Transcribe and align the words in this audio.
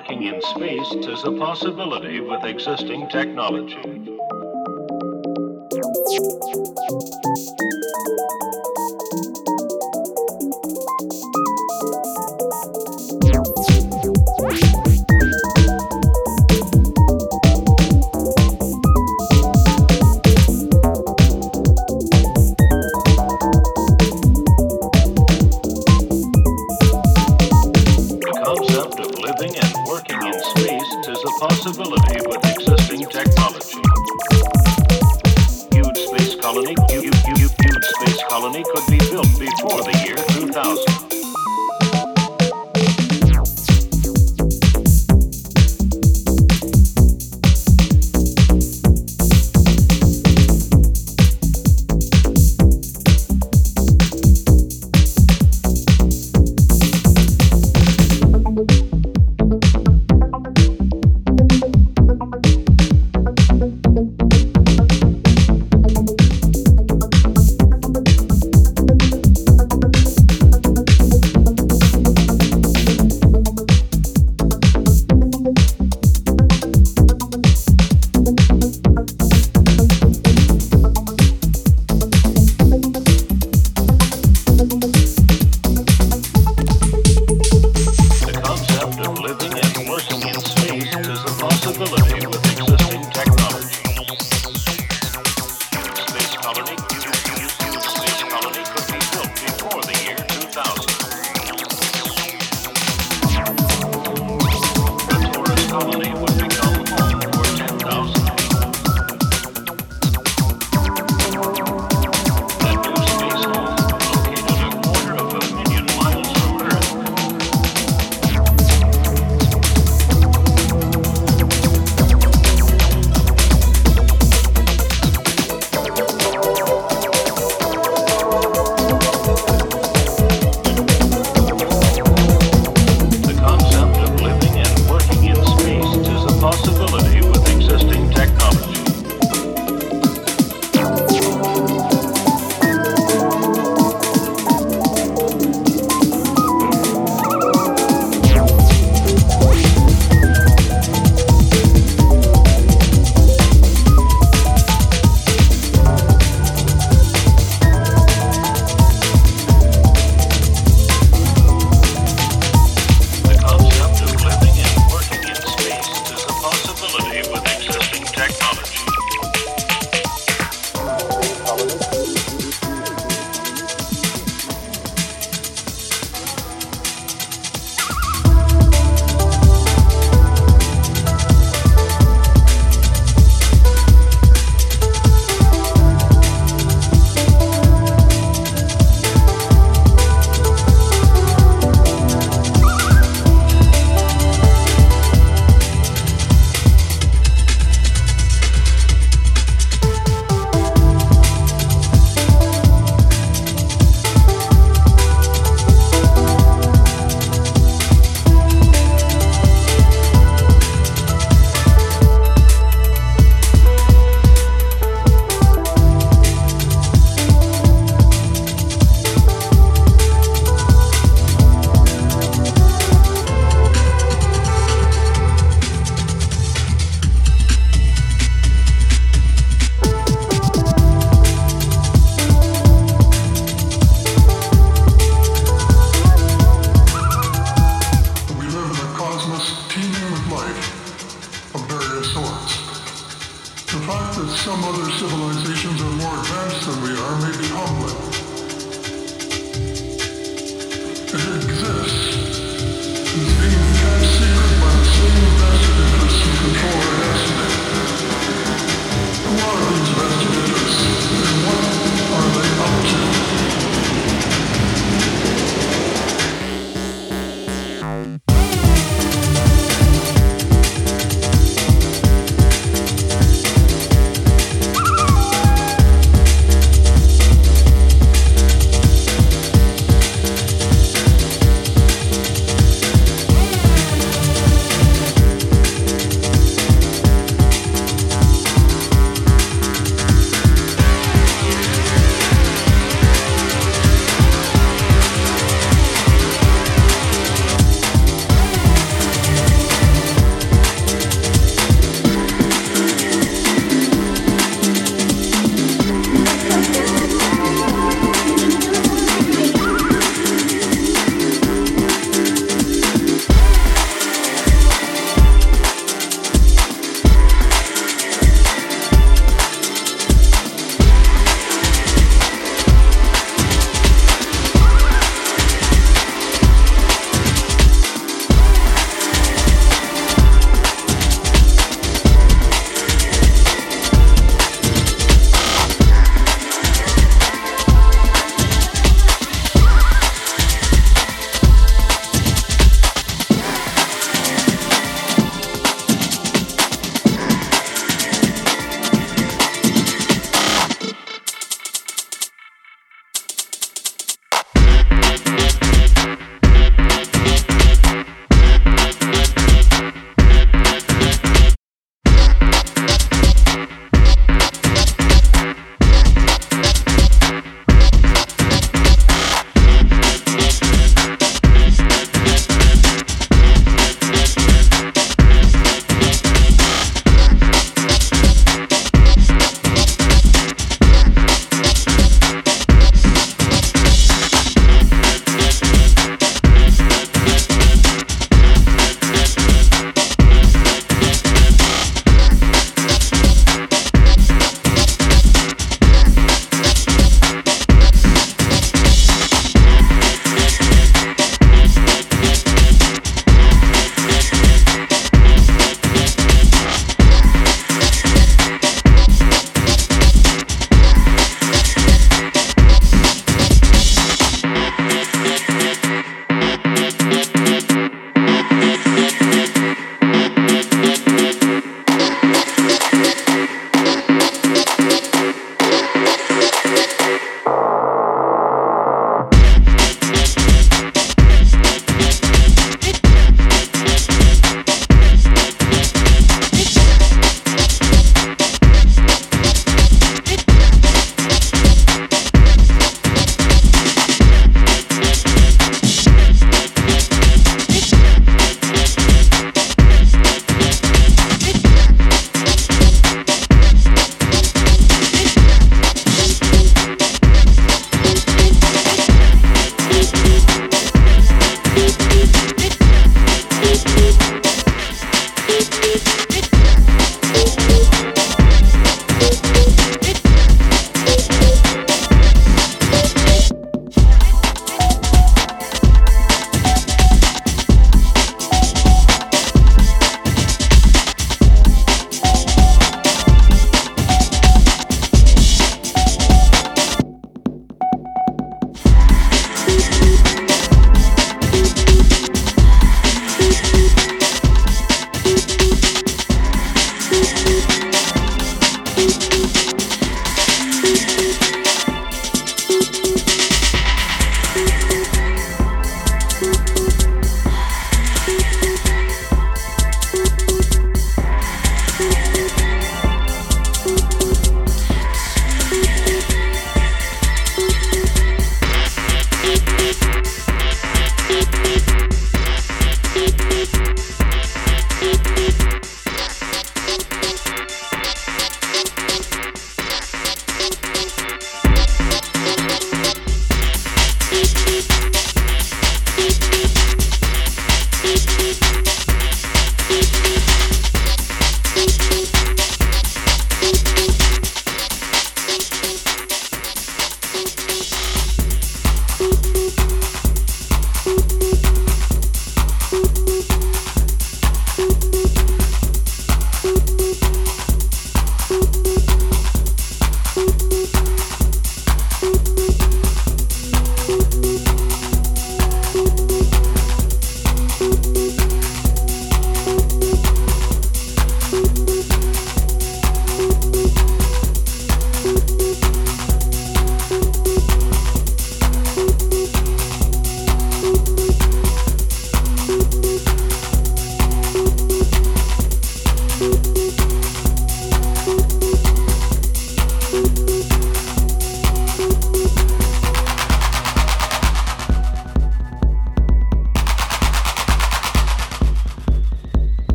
working 0.00 0.22
in 0.22 0.40
space 0.40 0.92
is 0.94 1.24
a 1.24 1.32
possibility 1.32 2.20
with 2.20 2.42
existing 2.44 3.06
technology. 3.10 3.76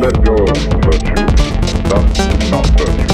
Let 0.00 0.24
go 0.24 0.32
of 0.32 0.56
virtue, 0.82 1.14
thus 1.90 2.50
not 2.50 2.66
virtue. 2.78 3.09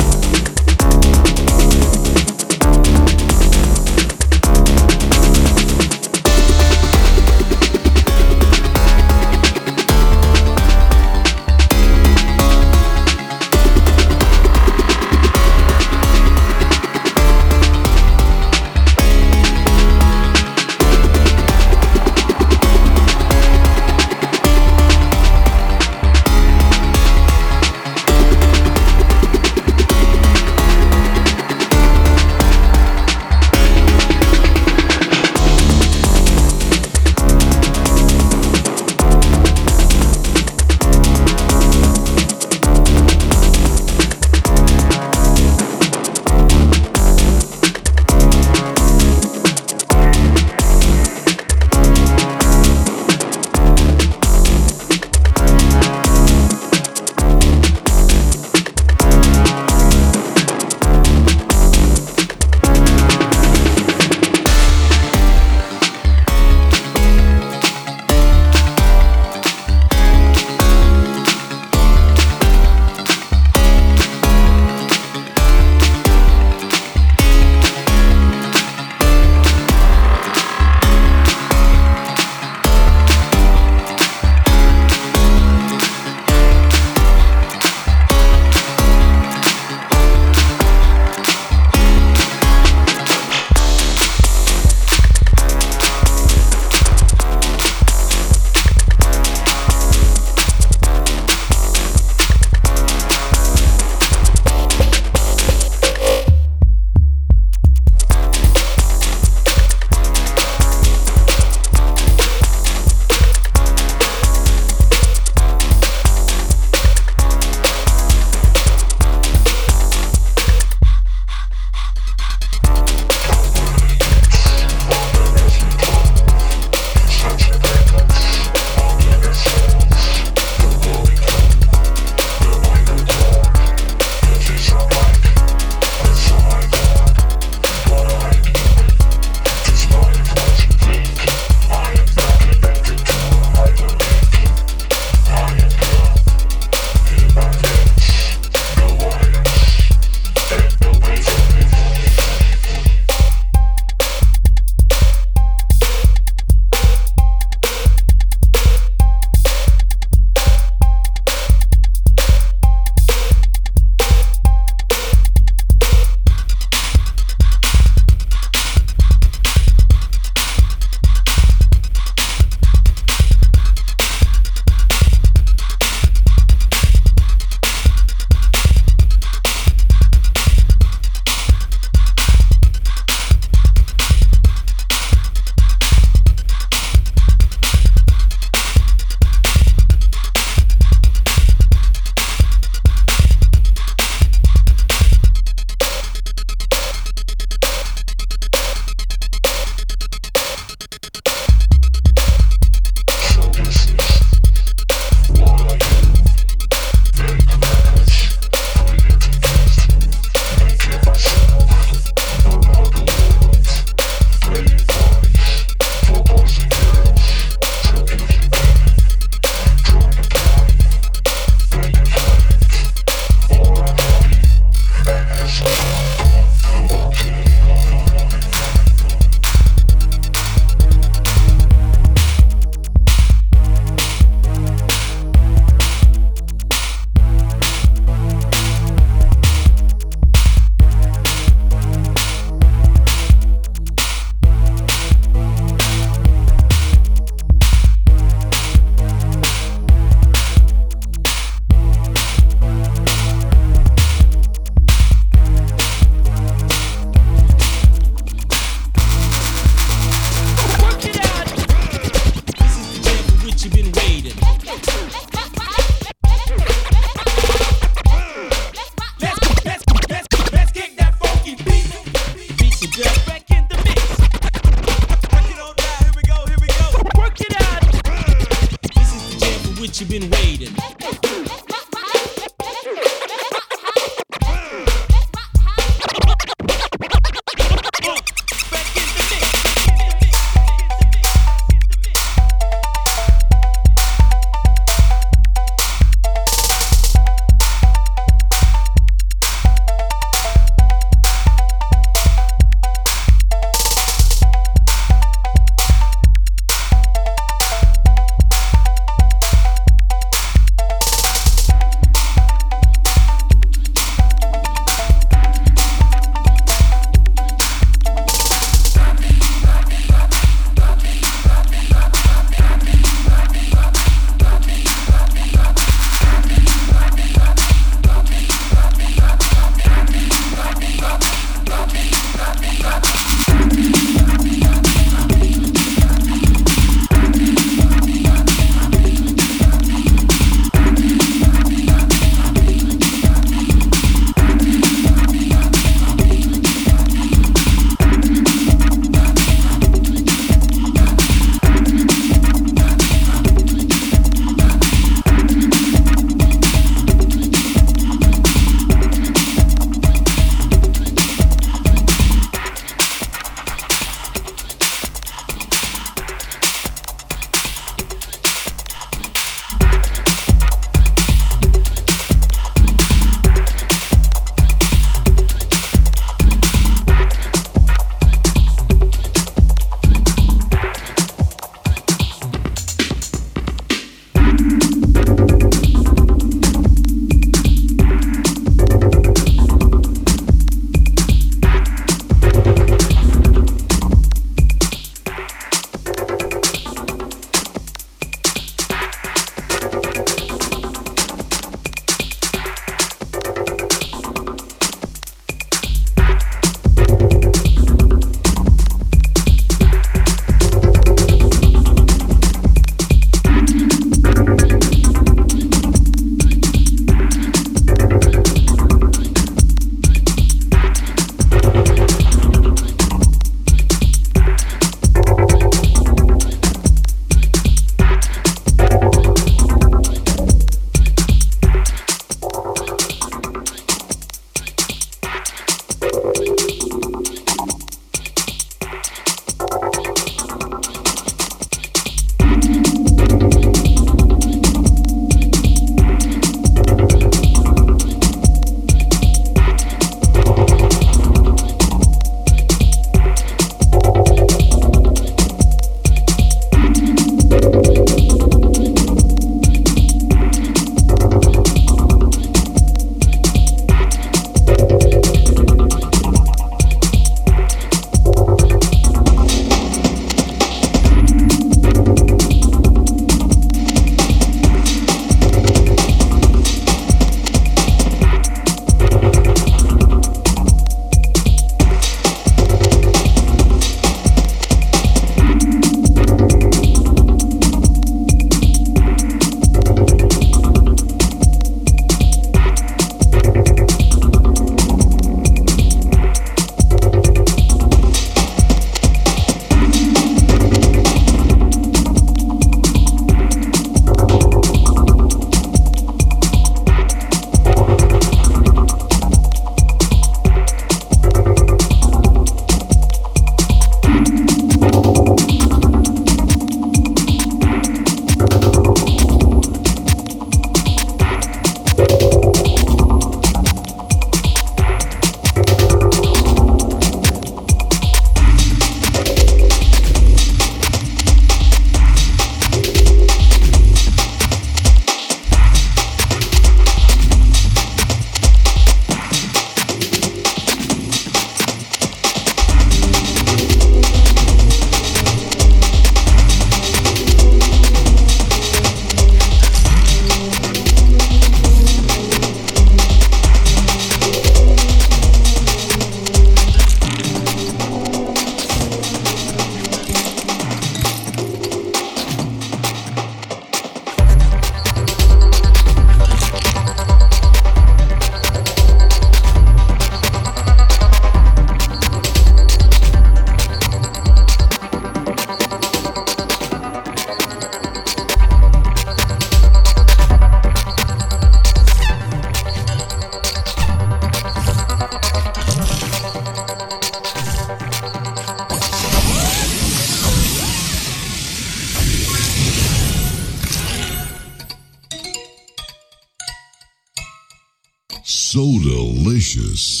So 598.52 598.80
delicious. 598.80 600.00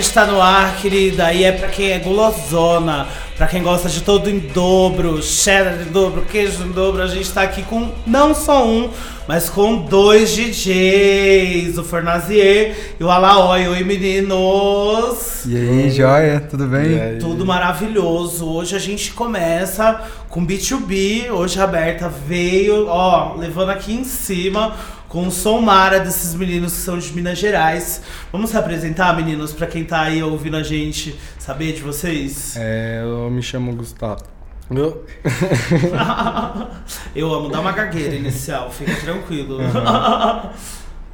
Está 0.00 0.26
no 0.26 0.40
ar, 0.40 0.76
querida, 0.76 1.32
e 1.32 1.44
é 1.44 1.52
pra 1.52 1.68
quem 1.68 1.92
é 1.92 1.98
gulosona, 1.98 3.06
pra 3.36 3.46
quem 3.46 3.62
gosta 3.62 3.88
de 3.88 4.00
todo 4.00 4.28
em 4.28 4.38
dobro, 4.38 5.22
cheddar 5.22 5.80
em 5.80 5.92
dobro, 5.92 6.22
queijo 6.22 6.64
em 6.64 6.72
dobro. 6.72 7.02
A 7.02 7.06
gente 7.06 7.30
tá 7.30 7.42
aqui 7.42 7.62
com 7.62 7.90
não 8.06 8.34
só 8.34 8.66
um, 8.66 8.90
mas 9.28 9.48
com 9.50 9.76
dois 9.76 10.34
DJs, 10.34 11.78
o 11.78 11.84
Fornazier 11.84 12.94
e 12.98 13.04
o 13.04 13.10
Alaoi. 13.10 13.68
Oi, 13.68 13.84
meninos! 13.84 15.44
E 15.46 15.56
aí, 15.56 15.90
joia? 15.90 16.40
Tudo 16.40 16.66
bem? 16.66 17.18
Tudo 17.18 17.44
maravilhoso. 17.44 18.48
Hoje 18.48 18.74
a 18.74 18.78
gente 18.80 19.12
começa 19.12 20.00
com 20.28 20.46
B2B. 20.46 21.30
Hoje 21.30 21.60
a 21.60 21.66
Berta 21.66 22.08
veio, 22.08 22.86
ó, 22.88 23.34
levando 23.36 23.70
aqui 23.70 23.92
em 23.92 24.04
cima 24.04 24.74
com 25.10 25.26
o 25.26 25.30
som 25.30 25.60
mara 25.60 25.98
desses 25.98 26.34
meninos 26.34 26.72
que 26.72 26.78
são 26.78 26.96
de 26.96 27.12
Minas 27.12 27.36
Gerais. 27.36 28.00
Vamos 28.30 28.50
se 28.50 28.56
apresentar, 28.56 29.14
meninos, 29.16 29.52
pra 29.52 29.66
quem 29.66 29.84
tá 29.84 30.02
aí 30.02 30.22
ouvindo 30.22 30.56
a 30.56 30.62
gente 30.62 31.18
saber 31.36 31.72
de 31.74 31.82
vocês? 31.82 32.54
É, 32.56 33.00
eu 33.02 33.28
me 33.28 33.42
chamo 33.42 33.74
Gustavo. 33.74 34.22
Eu? 34.70 35.04
Eu 37.12 37.34
amo 37.34 37.48
dar 37.48 37.60
uma 37.60 37.72
gagueira 37.72 38.14
inicial, 38.14 38.70
fica 38.70 38.94
tranquilo. 38.96 39.58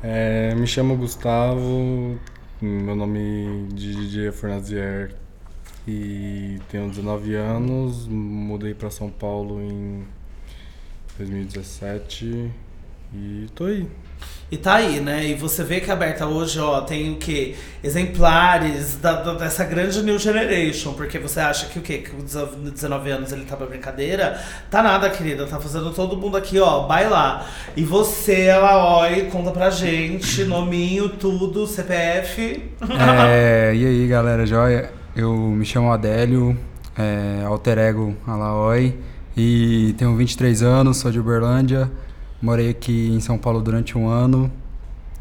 É, 0.02 0.55
me 0.55 0.66
chamo 0.66 0.94
Gustavo, 0.94 2.20
meu 2.60 2.94
nome 2.94 3.66
de 3.73 3.94
DJ 3.94 4.28
é 4.28 4.31
Fornazier 4.31 5.16
e 5.89 6.60
tenho 6.68 6.89
19 6.89 7.35
anos, 7.35 8.06
mudei 8.06 8.74
para 8.74 8.89
São 8.90 9.10
Paulo 9.10 9.60
em 9.60 10.06
2017 11.16 12.52
e 13.15 13.47
tô 13.55 13.65
aí. 13.65 13.87
E 14.49 14.57
tá 14.57 14.74
aí, 14.77 15.01
né? 15.01 15.27
E 15.27 15.35
você 15.35 15.65
vê 15.65 15.81
que 15.81 15.91
a 15.91 15.97
Berta 15.97 16.24
hoje, 16.24 16.61
ó, 16.61 16.81
tem 16.81 17.12
o 17.12 17.16
quê? 17.16 17.57
Exemplares 17.83 18.97
da, 18.97 19.20
da- 19.20 19.35
dessa 19.35 19.65
grande 19.65 20.01
new 20.05 20.19
generation. 20.20 20.93
Porque 20.93 21.19
você 21.19 21.41
acha 21.41 21.66
que 21.66 21.81
o 21.81 21.83
quê? 21.83 21.99
Que 21.99 22.11
com 22.11 22.23
19 22.70 23.11
anos 23.11 23.33
ele 23.33 23.45
tá 23.45 23.57
pra 23.57 23.66
brincadeira? 23.66 24.41
Tá 24.70 24.85
nada, 24.85 25.11
querida. 25.11 25.47
Tá 25.47 25.59
fazendo 25.59 25.91
todo 25.93 26.16
mundo 26.16 26.37
aqui, 26.37 26.61
ó, 26.61 26.87
bailar. 26.87 27.45
E 27.77 27.83
você, 27.85 28.43
ela, 28.43 28.77
ó, 28.85 29.07
e 29.09 29.23
conta 29.31 29.51
pra 29.51 29.69
gente, 29.69 30.45
nominho, 30.45 31.09
tudo, 31.09 31.66
CPF. 31.66 32.62
É, 33.28 33.73
e 33.74 33.85
aí, 33.85 34.07
galera, 34.07 34.47
joia? 34.47 34.91
Eu 35.16 35.35
me 35.37 35.65
chamo 35.65 35.91
Adélio, 35.91 36.57
é, 36.97 37.43
alter 37.45 37.78
ego 37.78 38.15
Alaoi, 38.27 38.95
e 39.37 39.93
tenho 39.99 40.15
23 40.15 40.62
anos, 40.62 40.99
sou 40.99 41.11
de 41.11 41.19
Uberlândia. 41.19 41.91
Morei 42.40 42.68
aqui 42.68 43.08
em 43.08 43.20
São 43.20 43.38
Paulo 43.38 43.62
durante 43.62 43.96
um 43.96 44.08
ano. 44.08 44.52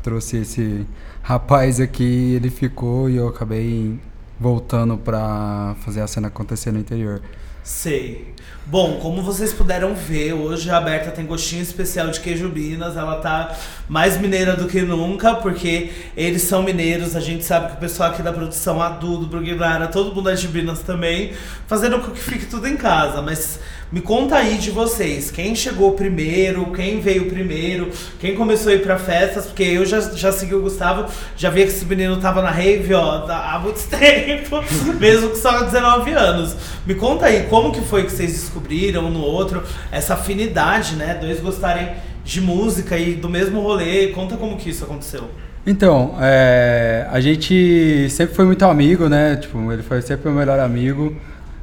Trouxe 0.04 0.38
esse 0.38 0.86
rapaz 1.22 1.80
aqui, 1.80 2.34
ele 2.36 2.50
ficou 2.50 3.10
e 3.10 3.16
eu 3.16 3.28
acabei 3.28 3.98
voltando 4.40 4.98
pra 4.98 5.76
fazer 5.80 6.02
a 6.02 6.08
cena 6.08 6.28
acontecer 6.28 6.72
no 6.72 6.80
interior. 6.80 7.22
Sei. 7.64 8.36
Bom, 8.68 9.00
como 9.00 9.24
vocês 9.24 9.52
puderam 9.52 9.96
ver, 9.96 10.34
hoje 10.34 10.70
a 10.70 10.80
Berta 10.80 11.10
tem 11.10 11.26
gostinho 11.26 11.64
especial 11.64 12.10
de 12.10 12.20
queijo 12.20 12.48
Minas. 12.50 12.96
Ela 12.96 13.16
tá 13.16 13.58
mais 13.90 14.20
mineira 14.20 14.56
do 14.56 14.68
que 14.68 14.82
nunca, 14.82 15.34
porque 15.36 15.92
eles 16.16 16.44
são 16.44 16.62
mineiros. 16.62 17.16
A 17.16 17.20
gente 17.20 17.44
sabe 17.44 17.72
que 17.72 17.74
o 17.74 17.80
pessoal 17.80 18.12
aqui 18.12 18.22
da 18.22 18.32
produção, 18.32 18.82
a 18.82 18.90
Dudo, 18.90 19.26
Bruguinara, 19.26 19.88
todo 19.88 20.14
mundo 20.14 20.30
é 20.30 20.36
de 20.36 20.48
Minas 20.48 20.82
também, 20.82 21.34
fazendo 21.66 22.00
com 22.00 22.12
que 22.12 22.20
fique 22.20 22.46
tudo 22.46 22.68
em 22.68 22.78
casa. 22.78 23.20
Mas 23.22 23.60
me 23.92 24.02
conta 24.02 24.36
aí 24.36 24.58
de 24.58 24.72
vocês, 24.72 25.30
quem 25.30 25.56
chegou 25.56 25.92
primeiro, 25.92 26.72
quem 26.74 27.00
veio 27.00 27.28
primeiro, 27.28 27.92
quem 28.20 28.36
começou 28.36 28.72
a 28.72 28.76
ir 28.76 28.82
pra 28.82 28.98
festas, 28.98 29.46
porque 29.46 29.64
eu 29.64 29.86
já, 29.86 30.02
já 30.02 30.32
segui 30.32 30.56
o 30.56 30.62
Gustavo, 30.62 31.06
já 31.38 31.50
vi 31.50 31.62
que 31.64 31.70
esse 31.70 31.86
menino 31.86 32.18
tava 32.18 32.42
na 32.42 32.50
rave, 32.50 32.94
ó, 32.94 33.26
há 33.30 33.60
muito 33.60 33.82
tempo, 33.88 34.64
mesmo 35.00 35.30
que 35.30 35.38
só 35.38 35.64
19 35.64 36.12
anos. 36.12 36.56
Me 36.86 36.96
conta 36.96 37.28
aí, 37.28 37.44
como 37.44 37.72
que 37.72 37.82
foi 37.82 38.04
que 38.04 38.12
vocês 38.12 38.32
descobriram 38.32 39.06
um 39.06 39.12
no 39.12 39.22
outro 39.22 39.64
essa 39.92 40.16
afinidade, 40.16 40.96
né? 40.96 41.18
Dois 41.22 41.40
gostarem 41.40 41.90
de 42.24 42.42
música 42.42 42.98
e 42.98 43.14
do 43.14 43.30
mesmo 43.30 43.62
rolê. 43.62 44.08
Conta 44.08 44.36
como 44.36 44.58
que 44.58 44.70
isso 44.70 44.84
aconteceu. 44.84 45.30
Então, 45.66 46.16
é, 46.20 47.08
a 47.12 47.20
gente 47.20 48.08
sempre 48.10 48.36
foi 48.36 48.46
muito 48.46 48.64
amigo, 48.66 49.10
né? 49.10 49.36
Tipo, 49.36 49.72
ele 49.72 49.82
foi 49.82 50.02
sempre 50.02 50.30
meu 50.30 50.40
melhor 50.40 50.60
amigo. 50.60 51.16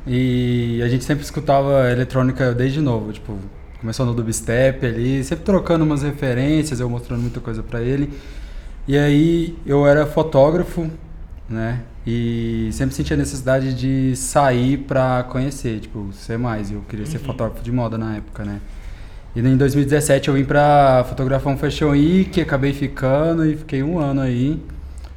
E 0.06 0.80
a 0.82 0.88
gente 0.88 1.04
sempre 1.04 1.24
escutava 1.24 1.90
eletrônica 1.90 2.52
desde 2.52 2.80
novo, 2.80 3.12
tipo, 3.12 3.38
começou 3.80 4.04
no 4.04 4.14
dubstep 4.14 4.84
ali, 4.84 5.22
sempre 5.22 5.44
trocando 5.44 5.84
umas 5.84 6.02
referências, 6.02 6.80
eu 6.80 6.88
mostrando 6.88 7.20
muita 7.20 7.40
coisa 7.40 7.62
pra 7.62 7.80
ele. 7.80 8.10
E 8.86 8.98
aí 8.98 9.56
eu 9.64 9.86
era 9.86 10.06
fotógrafo, 10.06 10.90
né? 11.48 11.82
E 12.04 12.68
sempre 12.72 12.94
sentia 12.94 13.14
a 13.14 13.18
necessidade 13.18 13.74
de 13.74 14.16
sair 14.16 14.78
pra 14.78 15.24
conhecer, 15.24 15.78
tipo, 15.78 16.12
ser 16.12 16.36
mais. 16.36 16.70
Eu 16.70 16.80
queria 16.88 17.06
ser 17.06 17.18
fotógrafo 17.18 17.62
de 17.62 17.70
moda 17.70 17.96
na 17.96 18.16
época, 18.16 18.44
né? 18.44 18.60
E 19.36 19.40
em 19.40 19.56
2017 19.56 20.28
eu 20.28 20.34
vim 20.34 20.44
pra 20.44 21.04
fotografar 21.08 21.52
um 21.52 21.56
Fashion 21.56 21.90
Week, 21.90 22.40
acabei 22.40 22.72
ficando 22.72 23.46
e 23.46 23.56
fiquei 23.56 23.82
um 23.82 23.98
ano 23.98 24.20
aí. 24.20 24.60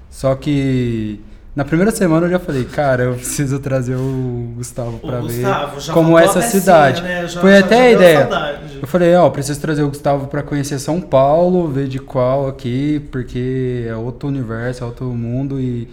Só 0.10 0.36
que 0.36 1.20
na 1.56 1.64
primeira 1.64 1.90
semana 1.92 2.26
eu 2.26 2.32
já 2.32 2.40
falei, 2.40 2.66
cara, 2.66 3.04
eu 3.04 3.14
preciso 3.16 3.60
trazer 3.60 3.96
o 3.96 4.54
Gustavo 4.58 4.98
O 4.98 5.00
pra 5.08 5.20
ver 5.22 5.22
Gustavo, 5.42 5.94
como 5.94 6.20
é 6.20 6.26
essa 6.26 6.42
pecinha, 6.42 6.62
cidade. 6.62 7.02
né? 7.02 7.28
Já- 7.28 7.40
Foi 7.42 7.52
já- 7.52 7.60
até 7.60 7.76
já 7.78 7.84
a 7.84 7.92
ideia. 7.92 8.20
saudade. 8.22 8.80
Eu 8.82 8.88
falei, 8.88 9.16
ó, 9.16 9.30
preciso 9.30 9.62
trazer 9.62 9.84
o 9.84 9.88
Gustavo 9.90 10.28
pra 10.28 10.44
conhecer 10.44 10.78
São 10.80 11.00
Paulo, 11.00 11.68
ver 11.70 11.88
de 11.88 12.00
qual 12.00 12.48
aqui, 12.48 13.00
porque 13.12 13.86
é 13.88 13.96
outro 13.96 14.28
universo, 14.28 14.84
é 14.84 14.86
outro 14.88 15.06
mundo 15.06 15.60
e, 15.60 15.88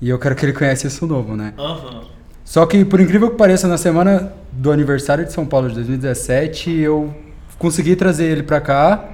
e 0.00 0.08
eu 0.08 0.18
quero 0.18 0.36
que 0.36 0.44
ele 0.46 0.52
conheça 0.52 0.86
isso 0.86 1.04
novo, 1.06 1.34
né? 1.36 1.52
Aham. 1.58 2.02
Só 2.44 2.64
que, 2.64 2.84
por 2.84 3.00
incrível 3.00 3.30
que 3.30 3.36
pareça, 3.36 3.66
na 3.66 3.76
semana 3.76 4.32
do 4.52 4.70
aniversário 4.70 5.24
de 5.24 5.32
São 5.32 5.44
Paulo 5.44 5.68
de 5.68 5.74
2017, 5.74 6.70
eu 6.70 7.12
consegui 7.58 7.96
trazer 7.96 8.26
ele 8.26 8.44
pra 8.44 8.60
cá 8.60 9.04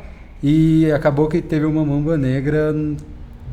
e 0.43 0.93
acabou 0.93 1.29
que 1.29 1.41
teve 1.41 1.65
uma 1.65 1.83
mamba 1.83 2.19
negra 2.19 2.75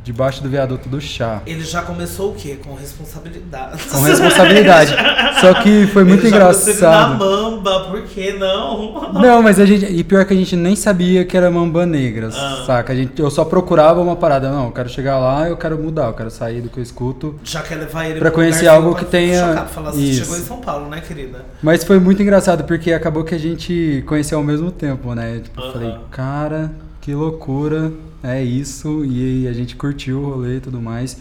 debaixo 0.03 0.41
do 0.41 0.49
viaduto 0.49 0.87
do 0.89 0.99
chá. 1.01 1.41
Ele 1.45 1.63
já 1.63 1.81
começou 1.81 2.31
o 2.31 2.35
quê? 2.35 2.57
Com 2.63 2.73
responsabilidade. 2.75 3.83
Com 3.91 4.01
responsabilidade. 4.01 4.95
Só 5.39 5.53
que 5.55 5.87
foi 5.87 6.03
muito 6.03 6.25
Ele 6.25 6.29
já 6.31 6.35
ele 6.37 6.45
Na 6.45 6.51
engraçado. 6.51 7.17
mamba, 7.19 7.79
por 7.89 8.01
que 8.03 8.33
não? 8.33 9.11
Não, 9.19 9.41
mas 9.41 9.59
a 9.59 9.65
gente. 9.65 9.85
E 9.85 10.03
pior 10.03 10.25
que 10.25 10.33
a 10.33 10.37
gente 10.37 10.55
nem 10.55 10.75
sabia 10.75 11.23
que 11.25 11.35
era 11.37 11.49
mamba 11.49 11.85
negra, 11.85 12.29
Ah. 12.33 12.63
saca? 12.65 12.93
A 12.93 12.95
gente, 12.95 13.19
eu 13.21 13.29
só 13.31 13.45
procurava 13.45 14.01
uma 14.01 14.15
parada. 14.15 14.49
Não, 14.51 14.65
eu 14.65 14.71
quero 14.71 14.89
chegar 14.89 15.17
lá, 15.19 15.47
eu 15.47 15.57
quero 15.57 15.77
mudar, 15.77 16.07
eu 16.07 16.13
quero 16.13 16.29
sair 16.29 16.61
do 16.61 16.69
que 16.69 16.77
eu 16.77 16.83
escuto. 16.83 17.35
Já 17.43 17.61
quer 17.61 17.75
levar 17.75 18.05
ele 18.09 18.19
Pra 18.19 18.31
conhecer 18.31 18.67
algo 18.67 18.95
que 18.95 19.05
tenha- 19.05 19.47
Chocado, 19.49 19.69
falar 19.69 19.89
assim, 19.89 20.03
Isso. 20.09 20.21
chegou 20.23 20.37
em 20.37 20.41
São 20.41 20.57
Paulo, 20.57 20.89
né, 20.89 21.01
querida? 21.05 21.45
Mas 21.61 21.83
foi 21.83 21.99
muito 21.99 22.21
engraçado, 22.21 22.63
porque 22.65 22.91
acabou 22.91 23.23
que 23.23 23.35
a 23.35 23.39
gente 23.39 24.03
conheceu 24.07 24.37
ao 24.37 24.43
mesmo 24.43 24.71
tempo, 24.71 25.13
né? 25.15 25.39
Tipo, 25.43 25.59
eu 25.59 25.63
Aham. 25.65 25.73
falei, 25.73 25.95
cara, 26.11 26.71
que 27.01 27.13
loucura, 27.13 27.91
é 28.23 28.43
isso. 28.43 29.05
E 29.05 29.47
a 29.47 29.53
gente 29.53 29.75
curtiu 29.75 30.21
o 30.21 30.29
rolê 30.29 30.57
e 30.57 30.59
tudo 30.59 30.81
mais. 30.81 31.17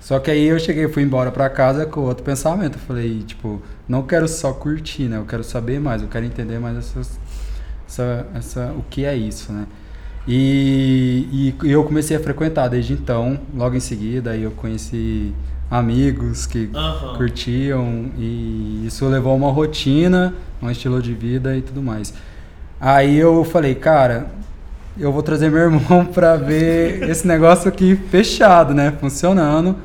Só 0.00 0.18
que 0.18 0.30
aí 0.30 0.44
eu 0.44 0.58
cheguei, 0.58 0.86
fui 0.86 1.02
embora 1.02 1.30
pra 1.30 1.48
casa 1.48 1.86
com 1.86 2.00
outro 2.00 2.22
pensamento. 2.22 2.74
Eu 2.74 2.80
falei, 2.80 3.22
tipo, 3.22 3.62
não 3.88 4.02
quero 4.02 4.28
só 4.28 4.52
curtir, 4.52 5.04
né? 5.04 5.16
Eu 5.16 5.24
quero 5.24 5.42
saber 5.42 5.80
mais, 5.80 6.02
eu 6.02 6.08
quero 6.08 6.26
entender 6.26 6.58
mais 6.58 6.76
essas, 6.76 7.18
essa, 7.88 8.26
essa, 8.34 8.74
o 8.76 8.84
que 8.90 9.04
é 9.04 9.16
isso, 9.16 9.50
né? 9.52 9.66
E, 10.26 11.54
e, 11.62 11.70
eu 11.70 11.84
comecei 11.84 12.16
a 12.16 12.20
frequentar 12.20 12.68
desde 12.68 12.94
então, 12.94 13.38
logo 13.54 13.76
em 13.76 13.80
seguida, 13.80 14.30
aí 14.30 14.42
eu 14.42 14.50
conheci 14.50 15.34
amigos 15.70 16.46
que 16.46 16.70
Aham. 16.74 17.16
curtiam 17.16 18.10
e 18.18 18.84
isso 18.86 19.06
levou 19.06 19.32
a 19.32 19.36
uma 19.36 19.50
rotina, 19.50 20.34
um 20.62 20.70
estilo 20.70 21.00
de 21.00 21.12
vida 21.12 21.56
e 21.56 21.62
tudo 21.62 21.82
mais. 21.82 22.14
Aí 22.80 23.16
eu 23.16 23.44
falei, 23.44 23.74
cara, 23.74 24.28
eu 24.98 25.12
vou 25.12 25.22
trazer 25.22 25.50
meu 25.50 25.60
irmão 25.60 26.06
pra 26.12 26.36
ver 26.36 27.08
esse 27.08 27.26
negócio 27.26 27.68
aqui 27.68 27.96
fechado, 27.96 28.72
né? 28.72 28.92
Funcionando 29.00 29.76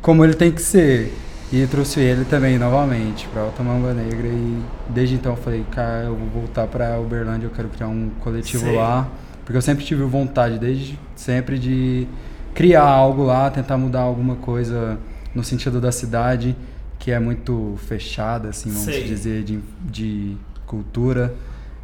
como 0.00 0.24
ele 0.24 0.34
tem 0.34 0.50
que 0.50 0.62
ser. 0.62 1.14
E 1.52 1.66
trouxe 1.66 1.98
ele 1.98 2.24
também 2.24 2.58
novamente 2.58 3.26
pra 3.28 3.42
Alta 3.42 3.60
Mamba 3.62 3.92
Negra 3.92 4.28
e 4.28 4.62
desde 4.88 5.16
então 5.16 5.32
eu 5.32 5.36
falei, 5.36 5.64
cara, 5.72 6.04
eu 6.04 6.14
vou 6.14 6.28
voltar 6.28 6.68
pra 6.68 6.98
Uberlândia, 7.00 7.46
eu 7.46 7.50
quero 7.50 7.68
criar 7.68 7.88
um 7.88 8.08
coletivo 8.20 8.66
Sei. 8.66 8.76
lá, 8.76 9.08
porque 9.44 9.56
eu 9.56 9.62
sempre 9.62 9.84
tive 9.84 10.04
vontade 10.04 10.60
desde 10.60 10.96
sempre 11.16 11.58
de 11.58 12.06
criar 12.54 12.84
algo 12.84 13.24
lá, 13.24 13.50
tentar 13.50 13.76
mudar 13.76 14.02
alguma 14.02 14.36
coisa 14.36 14.96
no 15.34 15.42
sentido 15.42 15.80
da 15.80 15.90
cidade, 15.90 16.54
que 17.00 17.10
é 17.10 17.18
muito 17.18 17.74
fechada 17.88 18.50
assim, 18.50 18.70
vamos 18.70 18.84
Sei. 18.84 19.02
dizer, 19.02 19.42
de, 19.42 19.58
de 19.82 20.36
cultura. 20.66 21.34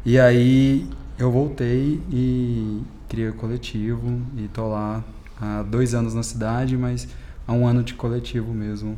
E 0.05 0.17
aí 0.17 0.87
eu 1.17 1.31
voltei 1.31 1.99
e 2.11 2.81
criei 3.09 3.29
o 3.29 3.33
coletivo 3.33 4.21
e 4.37 4.47
tô 4.47 4.67
lá 4.67 5.03
há 5.41 5.63
dois 5.63 5.93
anos 5.93 6.13
na 6.13 6.23
cidade, 6.23 6.77
mas 6.77 7.07
há 7.47 7.53
um 7.53 7.65
ano 7.65 7.83
de 7.83 7.93
coletivo 7.93 8.53
mesmo. 8.53 8.95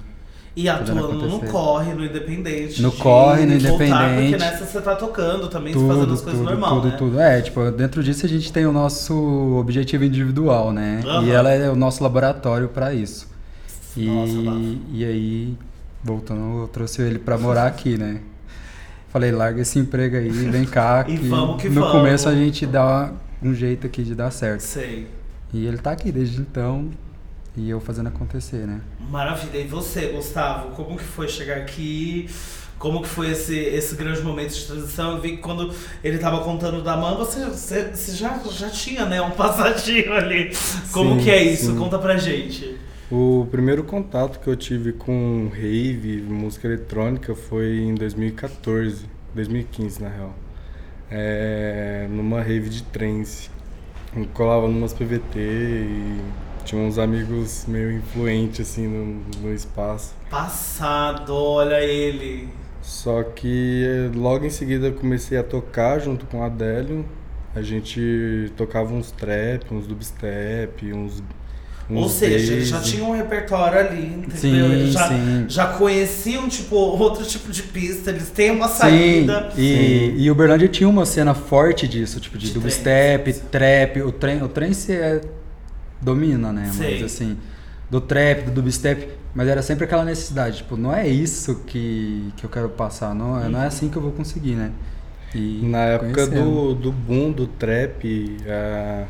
E 0.55 0.67
fazendo 0.67 0.99
atuando 0.99 1.27
no 1.27 1.39
corre, 1.41 1.93
no 1.93 2.03
independente. 2.03 2.81
No 2.81 2.91
corre, 2.91 3.45
no 3.45 3.53
voltar, 3.53 3.59
independente. 3.59 4.31
Porque 4.31 4.43
nessa 4.43 4.65
você 4.65 4.81
tá 4.81 4.95
tocando 4.95 5.47
também, 5.47 5.73
fazendo 5.73 5.99
Tudo, 5.99 6.13
as 6.13 6.21
coisas 6.21 6.41
tudo, 6.41 6.49
normal, 6.51 6.75
tudo, 6.75 6.87
né? 6.89 6.97
tudo. 6.97 7.19
É, 7.19 7.41
tipo, 7.41 7.71
dentro 7.71 8.03
disso 8.03 8.25
a 8.25 8.29
gente 8.29 8.51
tem 8.51 8.65
o 8.65 8.71
nosso 8.71 9.13
objetivo 9.57 10.03
individual, 10.03 10.73
né? 10.73 11.01
Aham. 11.05 11.25
E 11.25 11.31
ela 11.31 11.51
é 11.51 11.69
o 11.69 11.75
nosso 11.75 12.03
laboratório 12.03 12.67
pra 12.67 12.93
isso. 12.93 13.29
E, 13.95 14.05
Nossa, 14.05 14.59
e 14.91 15.05
aí, 15.05 15.57
voltando, 16.03 16.61
eu 16.61 16.67
trouxe 16.67 17.01
ele 17.01 17.19
pra 17.19 17.37
morar 17.37 17.67
aqui, 17.67 17.97
né? 17.97 18.21
Falei, 19.09 19.31
larga 19.31 19.61
esse 19.61 19.79
emprego 19.79 20.15
aí, 20.17 20.29
vem 20.29 20.65
cá. 20.65 21.05
E 21.09 21.17
que 21.17 21.27
vamos 21.27 21.61
que 21.61 21.69
no 21.69 21.81
vamos. 21.81 21.91
começo 21.91 22.29
a 22.29 22.35
gente 22.35 22.65
dá 22.65 23.11
um 23.41 23.53
jeito 23.53 23.87
aqui 23.87 24.03
de 24.03 24.13
dar 24.15 24.31
certo. 24.31 24.61
Sei. 24.61 25.07
E 25.53 25.65
ele 25.65 25.77
tá 25.77 25.91
aqui 25.91 26.11
desde 26.11 26.39
então, 26.39 26.89
e 27.57 27.69
eu 27.69 27.79
fazendo 27.79 28.07
acontecer, 28.07 28.67
né? 28.67 28.81
Maravilha. 29.09 29.57
E 29.59 29.67
você, 29.67 30.07
Gustavo, 30.07 30.69
como 30.75 30.95
que 30.97 31.03
foi 31.03 31.27
chegar 31.27 31.57
aqui? 31.57 32.29
Como 32.77 33.01
que 33.01 33.07
foi 33.09 33.31
esse, 33.31 33.57
esse 33.57 33.95
grande 33.95 34.21
momento 34.21 34.53
de 34.53 34.63
transição? 34.65 35.15
Eu 35.15 35.21
vi 35.21 35.31
que 35.31 35.37
quando 35.37 35.73
ele 36.03 36.17
tava 36.19 36.41
contando 36.43 36.81
da 36.81 36.95
mãe, 36.95 37.17
você, 37.17 37.43
você, 37.45 37.89
você 37.93 38.11
já, 38.13 38.39
já 38.51 38.69
tinha, 38.69 39.05
né, 39.05 39.21
um 39.21 39.31
passadinho 39.31 40.13
ali. 40.13 40.51
Como 40.93 41.15
Sim, 41.17 41.23
que 41.23 41.29
é 41.31 41.43
isso? 41.43 41.71
sim. 41.71 41.77
Conta 41.77 41.97
pra 41.99 42.15
gente. 42.15 42.77
O 43.11 43.47
primeiro 43.49 43.83
contato 43.83 44.39
que 44.39 44.47
eu 44.47 44.55
tive 44.55 44.93
com 44.93 45.49
rave, 45.51 46.21
música 46.21 46.67
eletrônica, 46.67 47.33
foi 47.33 47.79
em 47.79 47.95
2014, 47.95 49.05
2015 49.33 50.03
na 50.03 50.09
real. 50.09 50.35
É, 51.09 52.07
numa 52.11 52.39
rave 52.41 52.69
de 52.69 52.83
trance. 52.83 53.49
Eu 54.15 54.27
colava 54.27 54.67
numas 54.67 54.93
PVT 54.93 55.39
e 55.39 56.21
tinha 56.63 56.79
uns 56.79 56.99
amigos 56.99 57.65
meio 57.67 57.91
influentes 57.91 58.59
assim 58.59 58.87
no, 58.87 59.23
no 59.41 59.53
espaço. 59.55 60.13
Passado, 60.29 61.33
olha 61.33 61.81
ele. 61.81 62.47
Só 62.79 63.23
que 63.23 63.85
eh, 63.85 64.11
logo 64.15 64.45
em 64.45 64.49
seguida 64.51 64.87
eu 64.87 64.93
comecei 64.93 65.37
a 65.37 65.43
tocar 65.43 65.99
junto 65.99 66.27
com 66.27 66.43
a 66.43 66.45
Adélio. 66.45 67.03
A 67.55 67.61
gente 67.63 68.51
tocava 68.55 68.93
uns 68.93 69.11
trap, 69.11 69.73
uns 69.73 69.87
dubstep, 69.87 70.93
uns. 70.93 71.23
Ou 71.91 72.07
seja, 72.07 72.53
eles 72.53 72.67
já 72.67 72.79
tinham 72.81 73.09
um 73.09 73.15
repertório 73.15 73.79
ali, 73.79 74.05
entendeu? 74.05 74.37
Sim, 74.37 74.71
eles 74.73 74.93
já, 74.93 75.07
sim. 75.07 75.45
já 75.47 75.67
conheciam, 75.73 76.47
tipo, 76.47 76.75
outro 76.75 77.25
tipo 77.25 77.51
de 77.51 77.63
pista, 77.63 78.11
eles 78.11 78.29
têm 78.29 78.51
uma 78.51 78.67
Sim, 78.67 78.77
saída. 78.77 79.49
e, 79.57 80.13
e 80.17 80.29
Uberlândia 80.29 80.67
tinha 80.67 80.87
uma 80.87 81.05
cena 81.05 81.33
forte 81.33 81.87
disso, 81.87 82.19
tipo 82.19 82.37
de, 82.37 82.47
De 82.47 82.53
dubstep, 82.53 83.33
trap, 83.51 84.01
o 84.03 84.11
trem, 84.11 84.43
o 84.43 84.47
trem 84.47 84.71
se 84.71 84.93
é, 84.93 85.19
domina, 86.01 86.51
né? 86.53 86.69
Sei. 86.71 86.93
Mas 86.93 87.03
assim, 87.03 87.37
do 87.89 87.99
trap, 87.99 88.43
do 88.45 88.51
dubstep, 88.51 89.09
mas 89.33 89.47
era 89.47 89.61
sempre 89.63 89.85
aquela 89.85 90.05
necessidade, 90.05 90.57
tipo, 90.57 90.77
não 90.77 90.93
é 90.93 91.07
isso 91.07 91.63
que, 91.65 92.31
que 92.37 92.43
eu 92.43 92.49
quero 92.49 92.69
passar, 92.69 93.15
não, 93.15 93.43
é- 93.43 93.49
não 93.49 93.61
é 93.61 93.65
assim 93.67 93.89
que 93.89 93.97
eu 93.97 94.01
vou 94.01 94.11
conseguir, 94.11 94.53
né? 94.55 94.71
E 95.33 95.61
Na 95.63 95.79
época 95.85 96.27
conhecendo. 96.27 96.51
do, 96.51 96.75
do 96.75 96.91
boom 96.91 97.31
do 97.31 97.45
trap, 97.47 98.37
ah, 98.47 99.05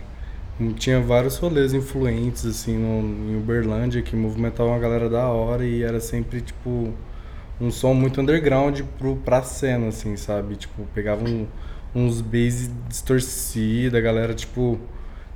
tinha 0.77 0.99
vários 0.99 1.37
rolês 1.37 1.73
influentes 1.73 2.45
assim 2.45 2.77
no, 2.77 3.31
em 3.31 3.37
Uberlândia 3.37 4.01
que 4.01 4.15
movimentavam 4.15 4.73
a 4.73 4.79
galera 4.79 5.09
da 5.09 5.27
hora 5.27 5.65
e 5.65 5.83
era 5.83 5.99
sempre 5.99 6.41
tipo 6.41 6.93
um 7.61 7.71
som 7.71 7.93
muito 7.93 8.21
underground 8.21 8.81
pro, 8.97 9.15
pra 9.17 9.41
cena, 9.41 9.87
assim, 9.87 10.15
sabe? 10.15 10.55
Tipo, 10.55 10.83
pegava 10.93 11.27
um- 11.27 11.45
uns 11.93 12.21
bass 12.21 12.69
distorcida, 12.87 13.97
a 13.97 14.01
galera, 14.01 14.33
tipo. 14.33 14.79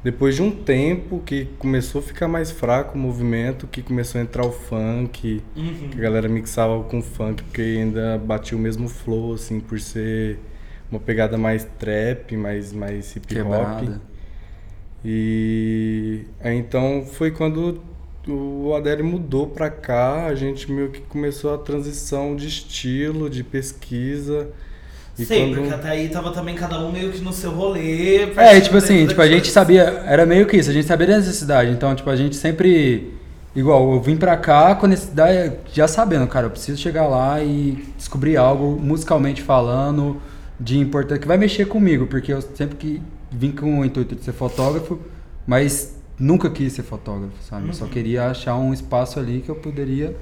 Depois 0.03 0.35
de 0.35 0.41
um 0.41 0.51
tempo 0.51 1.21
que 1.25 1.45
começou 1.57 1.99
a 1.99 2.01
ficar 2.01 2.27
mais 2.27 2.51
fraco 2.51 2.97
o 2.97 2.99
movimento, 3.01 3.67
que 3.67 3.81
começou 3.81 4.19
a 4.19 4.23
entrar 4.23 4.45
o 4.45 4.51
funk, 4.51 5.41
Uhum. 5.55 5.89
que 5.89 5.97
a 5.97 6.01
galera 6.01 6.27
mixava 6.29 6.81
com 6.83 7.01
funk, 7.01 7.41
porque 7.43 7.61
ainda 7.61 8.17
batia 8.17 8.57
o 8.57 8.61
mesmo 8.61 8.87
flow, 8.89 9.33
assim, 9.33 9.59
por 9.61 9.79
ser 9.79 10.39
uma 10.91 10.99
pegada 10.99 11.37
mais 11.37 11.65
trap, 11.79 12.35
mais, 12.37 12.71
mais 12.73 13.15
hip 13.15 13.25
hop. 13.39 13.43
Quebrada. 13.43 14.01
E 15.05 16.21
aí, 16.41 16.57
então 16.57 17.05
foi 17.11 17.31
quando 17.31 17.81
o 18.27 18.73
Adélio 18.73 19.03
mudou 19.03 19.47
pra 19.47 19.69
cá, 19.69 20.25
a 20.27 20.35
gente 20.35 20.71
meio 20.71 20.89
que 20.89 21.01
começou 21.01 21.53
a 21.53 21.57
transição 21.57 22.35
de 22.35 22.47
estilo, 22.47 23.29
de 23.29 23.43
pesquisa. 23.43 24.47
E 25.19 25.25
Sei, 25.25 25.41
quando- 25.49 25.55
porque 25.61 25.73
até 25.73 25.89
aí 25.89 26.09
tava 26.09 26.31
também 26.31 26.55
cada 26.55 26.79
um 26.79 26.91
meio 26.91 27.11
que 27.11 27.19
no 27.21 27.33
seu 27.33 27.51
rolê. 27.51 28.23
É, 28.35 28.59
tipo 28.61 28.77
assim, 28.77 29.05
tipo, 29.05 29.21
a 29.21 29.27
gente 29.27 29.49
sabia, 29.51 30.03
era 30.07 30.25
meio 30.25 30.47
que 30.47 30.57
isso, 30.57 30.69
a 30.69 30.73
gente 30.73 30.87
sabia 30.87 31.05
da 31.05 31.17
necessidade, 31.17 31.69
então, 31.71 31.93
tipo, 31.93 32.09
a 32.09 32.15
gente 32.15 32.35
sempre, 32.35 33.13
igual, 33.55 33.93
eu 33.93 34.01
vim 34.01 34.15
pra 34.15 34.35
cá 34.37 34.73
com 34.73 34.85
a 34.87 34.89
necessidade, 34.89 35.53
já 35.71 35.87
sabendo, 35.87 36.25
cara, 36.27 36.47
eu 36.47 36.49
preciso 36.49 36.79
chegar 36.81 37.05
lá 37.07 37.43
e 37.43 37.85
descobrir 37.95 38.37
algo, 38.37 38.79
musicalmente 38.81 39.41
falando, 39.43 40.19
de 40.59 40.79
importante, 40.79 41.19
que 41.21 41.27
vai 41.27 41.37
mexer 41.37 41.65
comigo, 41.65 42.07
porque 42.07 42.33
eu 42.33 42.41
sempre 42.41 42.75
que 42.77 43.01
vim 43.35 43.51
com 43.51 43.79
o 43.79 43.85
intuito 43.85 44.15
de 44.15 44.23
ser 44.23 44.33
fotógrafo, 44.33 44.99
mas 45.47 45.95
nunca 46.19 46.49
quis 46.49 46.73
ser 46.73 46.83
fotógrafo, 46.83 47.33
sabe? 47.41 47.67
Eu 47.67 47.73
só 47.73 47.85
queria 47.87 48.27
achar 48.29 48.55
um 48.57 48.73
espaço 48.73 49.19
ali 49.19 49.41
que 49.41 49.49
eu 49.49 49.55
poderia 49.55 50.15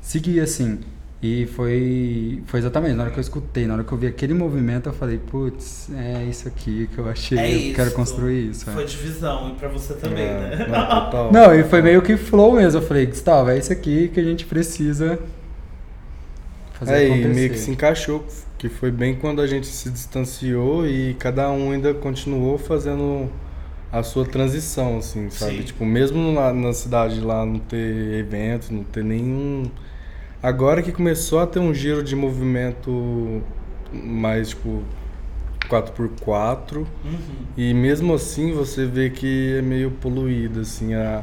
seguir 0.00 0.40
assim. 0.40 0.80
E 1.22 1.44
foi, 1.48 2.42
foi 2.46 2.60
exatamente 2.60 2.94
na 2.94 3.02
hora 3.02 3.12
que 3.12 3.18
eu 3.18 3.20
escutei, 3.20 3.66
na 3.66 3.74
hora 3.74 3.84
que 3.84 3.92
eu 3.92 3.98
vi 3.98 4.06
aquele 4.06 4.32
movimento, 4.32 4.88
eu 4.88 4.92
falei, 4.94 5.18
putz, 5.18 5.90
é 5.94 6.24
isso 6.24 6.48
aqui 6.48 6.88
que 6.94 6.98
eu 6.98 7.06
achei, 7.10 7.38
É 7.38 7.70
eu 7.70 7.74
quero 7.74 7.90
construir 7.92 8.48
isso. 8.50 8.68
é. 8.70 8.72
Foi 8.72 8.86
divisão, 8.86 9.50
e 9.50 9.52
pra 9.54 9.68
você 9.68 9.92
também, 9.94 10.24
É, 10.24 10.56
né? 10.56 10.66
não. 10.66 11.30
Não, 11.30 11.54
e 11.54 11.62
foi 11.62 11.82
meio 11.82 12.00
que 12.00 12.16
flow 12.16 12.54
mesmo. 12.54 12.80
Eu 12.80 12.86
falei, 12.86 13.04
Gustavo, 13.04 13.50
é 13.50 13.58
isso 13.58 13.70
aqui 13.70 14.08
que 14.08 14.18
a 14.18 14.24
gente 14.24 14.46
precisa 14.46 15.18
fazer 16.72 16.94
É, 16.94 17.02
e 17.08 17.12
acontecer. 17.12 17.34
meio 17.34 17.50
que 17.50 17.58
se 17.58 17.70
encaixou, 17.70 18.24
que 18.60 18.68
foi 18.68 18.90
bem 18.90 19.14
quando 19.16 19.40
a 19.40 19.46
gente 19.46 19.66
se 19.66 19.90
distanciou 19.90 20.86
e 20.86 21.14
cada 21.14 21.50
um 21.50 21.70
ainda 21.72 21.94
continuou 21.94 22.58
fazendo 22.58 23.30
a 23.90 24.02
sua 24.02 24.26
transição, 24.26 24.98
assim, 24.98 25.30
sabe? 25.30 25.56
Sim. 25.56 25.62
Tipo, 25.62 25.86
mesmo 25.86 26.34
lá 26.34 26.52
na 26.52 26.74
cidade 26.74 27.20
lá 27.22 27.44
não 27.46 27.58
ter 27.58 28.18
eventos, 28.18 28.68
não 28.68 28.84
ter 28.84 29.02
nenhum. 29.02 29.64
Agora 30.42 30.82
que 30.82 30.92
começou 30.92 31.40
a 31.40 31.46
ter 31.46 31.58
um 31.58 31.72
giro 31.72 32.02
de 32.04 32.14
movimento 32.14 33.42
mais, 33.92 34.50
tipo, 34.50 34.82
4x4, 35.68 36.78
Uhum. 36.78 36.86
e 37.56 37.72
mesmo 37.72 38.12
assim 38.14 38.52
você 38.52 38.84
vê 38.86 39.08
que 39.08 39.56
é 39.58 39.62
meio 39.62 39.90
poluído, 39.90 40.60
assim, 40.60 40.92
a, 40.94 41.22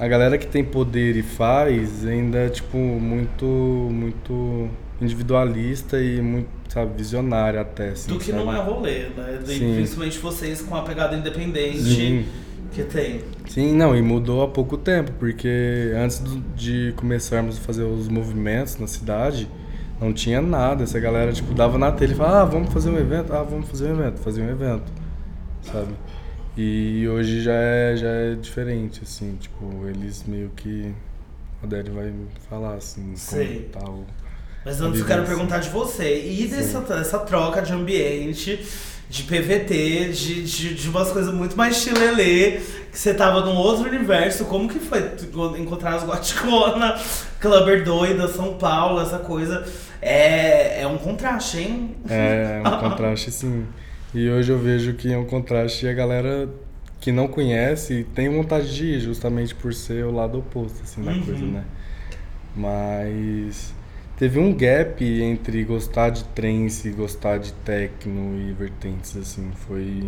a 0.00 0.08
galera 0.08 0.36
que 0.36 0.48
tem 0.48 0.64
poder 0.64 1.16
e 1.16 1.22
faz 1.22 2.04
ainda 2.06 2.38
é, 2.38 2.48
tipo, 2.48 2.76
muito, 2.76 3.44
muito 3.92 4.68
individualista 5.02 6.00
e 6.00 6.20
muito, 6.20 6.48
sabe, 6.68 6.92
visionária 6.96 7.60
até, 7.60 7.90
assim, 7.90 8.10
Do 8.12 8.18
que 8.18 8.30
sabe? 8.32 8.44
não 8.44 8.52
é 8.54 8.60
rolê, 8.60 9.08
né? 9.16 9.38
De-. 9.44 9.58
Principalmente 9.58 10.18
vocês 10.18 10.60
com 10.62 10.74
a 10.76 10.82
pegada 10.82 11.16
independente 11.16 11.82
Sim. 11.82 12.24
que 12.72 12.82
tem. 12.84 13.20
Sim, 13.48 13.74
não, 13.76 13.94
e 13.96 14.00
mudou 14.02 14.42
há 14.42 14.48
pouco 14.48 14.76
tempo, 14.78 15.12
porque 15.18 15.92
antes 15.96 16.18
do- 16.20 16.40
de 16.56 16.92
começarmos 16.96 17.58
a 17.58 17.60
fazer 17.60 17.82
os 17.84 18.08
movimentos 18.08 18.78
na 18.78 18.86
cidade, 18.86 19.48
não 20.00 20.12
tinha 20.12 20.40
nada. 20.40 20.82
Essa 20.84 20.98
galera, 20.98 21.32
tipo, 21.32 21.52
dava 21.54 21.76
na 21.78 21.92
telha 21.92 22.12
e 22.12 22.14
falava, 22.14 22.40
ah, 22.42 22.44
vamos 22.44 22.72
fazer 22.72 22.90
um 22.90 22.98
evento, 22.98 23.32
ah, 23.32 23.42
vamos 23.42 23.68
fazer 23.68 23.88
um 23.92 23.98
evento, 24.00 24.18
fazer 24.20 24.42
um 24.42 24.48
evento, 24.50 24.90
sabe? 25.62 25.92
E 26.56 27.06
hoje 27.08 27.40
já 27.40 27.52
é, 27.54 27.96
já 27.96 28.08
é 28.08 28.34
diferente, 28.34 29.00
assim, 29.02 29.36
tipo, 29.40 29.86
eles 29.88 30.24
meio 30.26 30.50
que. 30.56 30.92
O 31.62 31.64
Adélio 31.66 31.94
vai 31.94 32.12
falar, 32.50 32.74
assim, 32.74 33.12
Sei. 33.14 33.68
como 33.72 33.84
tal. 33.86 34.04
Mas 34.64 34.80
antes 34.80 35.00
eu 35.00 35.06
quero 35.06 35.24
perguntar 35.24 35.58
de 35.58 35.68
você. 35.70 36.24
E 36.24 36.46
dessa, 36.46 36.80
dessa 36.80 37.18
troca 37.18 37.60
de 37.62 37.72
ambiente, 37.72 38.64
de 39.08 39.22
PVT, 39.24 40.08
de, 40.12 40.42
de, 40.44 40.74
de 40.74 40.88
umas 40.88 41.10
coisas 41.10 41.34
muito 41.34 41.56
mais 41.56 41.76
chilelê, 41.76 42.60
que 42.90 42.98
você 42.98 43.12
tava 43.12 43.40
num 43.40 43.56
outro 43.56 43.88
universo. 43.88 44.44
Como 44.44 44.68
que 44.68 44.78
foi 44.78 45.00
encontrar 45.58 45.96
as 45.96 46.04
Goticona, 46.04 46.94
Clubber 47.40 47.84
Doida, 47.84 48.28
São 48.28 48.54
Paulo, 48.54 49.00
essa 49.00 49.18
coisa? 49.18 49.66
É, 50.00 50.82
é 50.82 50.86
um 50.86 50.96
contraste, 50.98 51.58
hein? 51.58 51.94
É, 52.08 52.62
um 52.66 52.78
contraste 52.88 53.30
sim. 53.30 53.66
E 54.14 54.28
hoje 54.30 54.52
eu 54.52 54.58
vejo 54.58 54.94
que 54.94 55.12
é 55.12 55.16
um 55.18 55.24
contraste 55.24 55.86
e 55.86 55.88
a 55.88 55.92
galera 55.92 56.48
que 57.00 57.10
não 57.10 57.26
conhece 57.26 58.06
tem 58.14 58.28
vontade 58.28 58.72
de 58.74 58.84
ir, 58.84 59.00
justamente 59.00 59.54
por 59.54 59.74
ser 59.74 60.04
o 60.04 60.12
lado 60.12 60.38
oposto 60.38 60.82
assim, 60.82 61.02
da 61.02 61.12
Uhum. 61.12 61.22
coisa, 61.22 61.44
né? 61.44 61.64
Mas 62.54 63.74
teve 64.16 64.38
um 64.38 64.54
gap 64.54 65.04
entre 65.04 65.64
gostar 65.64 66.10
de 66.10 66.24
trance 66.24 66.88
e 66.88 66.92
gostar 66.92 67.38
de 67.38 67.52
techno 67.52 68.38
e 68.38 68.52
vertentes, 68.52 69.16
assim. 69.16 69.50
Foi, 69.66 70.04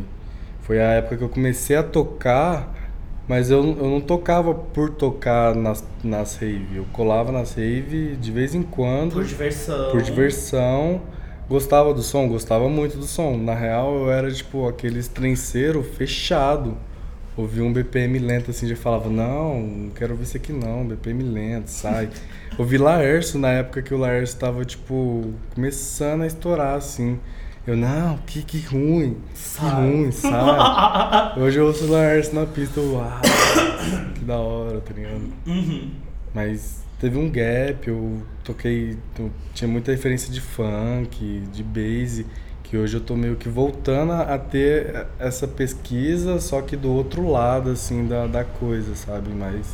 foi 0.62 0.81
a 0.81 0.93
época 0.93 1.16
que 1.16 1.24
eu 1.24 1.28
comecei 1.28 1.76
a 1.76 1.82
tocar, 1.82 2.72
mas 3.26 3.51
eu, 3.51 3.59
eu 3.64 3.89
não 3.90 4.01
tocava 4.01 4.55
por 4.55 4.90
tocar 4.90 5.55
nas, 5.55 5.85
nas 6.02 6.36
rave. 6.36 6.76
Eu 6.76 6.86
colava 6.93 7.32
nas 7.32 7.55
rave 7.55 8.16
de 8.16 8.31
vez 8.31 8.55
em 8.55 8.62
quando 8.62 9.12
Por 9.12 9.24
diversão. 9.24 9.90
por 9.90 10.02
diversão. 10.02 11.01
Gostava 11.48 11.93
do 11.93 12.02
som, 12.02 12.26
gostava 12.28 12.68
muito 12.70 12.97
do 12.97 13.05
som. 13.05 13.36
Na 13.36 13.55
real, 13.55 13.94
eu 13.97 14.10
era 14.10 14.32
tipo 14.32 14.66
aquele 14.66 14.98
estrenceiro 14.98 15.82
fechado 15.82 16.76
ouvia 17.36 17.65
um 17.65 17.73
BPM 17.73 18.19
lento 18.19 18.51
assim, 18.51 18.66
já 18.66 18.77
falava, 18.77 19.09
não, 19.09 19.61
não 19.61 19.90
quero 19.90 20.12
ouvir 20.12 20.24
isso 20.24 20.36
aqui 20.36 20.52
não, 20.52 20.86
BPM 20.86 21.23
lento, 21.23 21.69
sai. 21.69 22.09
ouvi 22.59 22.78
Laércio 22.78 23.39
na 23.39 23.51
época 23.51 23.82
que 23.82 23.93
o 23.93 23.98
Laércio 23.98 24.39
tava, 24.39 24.65
tipo, 24.65 25.32
começando 25.55 26.23
a 26.23 26.27
estourar, 26.27 26.77
assim. 26.77 27.19
Eu, 27.66 27.77
não, 27.77 28.19
que, 28.19 28.43
que 28.43 28.61
ruim, 28.61 29.16
que 29.32 29.39
Sai. 29.39 29.70
ruim, 29.70 30.12
sai. 30.12 31.39
Hoje 31.40 31.59
eu 31.59 31.66
ouço 31.66 31.85
o 31.85 31.90
Laércio 31.90 32.35
na 32.35 32.44
pista, 32.44 32.78
eu, 32.78 32.93
uau, 32.93 33.20
que 34.15 34.24
da 34.24 34.36
hora, 34.36 34.81
tá 34.81 34.93
ligado? 34.93 35.32
Uhum. 35.47 35.90
Mas 36.35 36.85
teve 37.01 37.16
um 37.16 37.31
gap, 37.31 37.89
eu 37.89 38.23
toquei. 38.44 38.98
eu 39.19 39.31
tinha 39.55 39.66
muita 39.66 39.93
referência 39.93 40.31
de 40.31 40.43
funk, 40.43 41.43
de 41.51 41.62
bass, 41.62 42.23
que 42.65 42.77
hoje 42.77 42.97
eu 42.97 43.01
tô 43.01 43.15
meio 43.15 43.36
que 43.36 43.49
voltando 43.49 44.12
a 44.12 44.36
ter 44.39 45.07
essa 45.19 45.47
pesquisa, 45.47 46.41
só 46.41 46.61
que 46.61 46.77
do 46.77 46.91
outro 46.91 47.31
lado, 47.31 47.70
assim, 47.70 48.07
da, 48.07 48.27
da 48.27 48.43
coisa, 48.45 48.95
sabe? 48.97 49.31
Mas. 49.31 49.66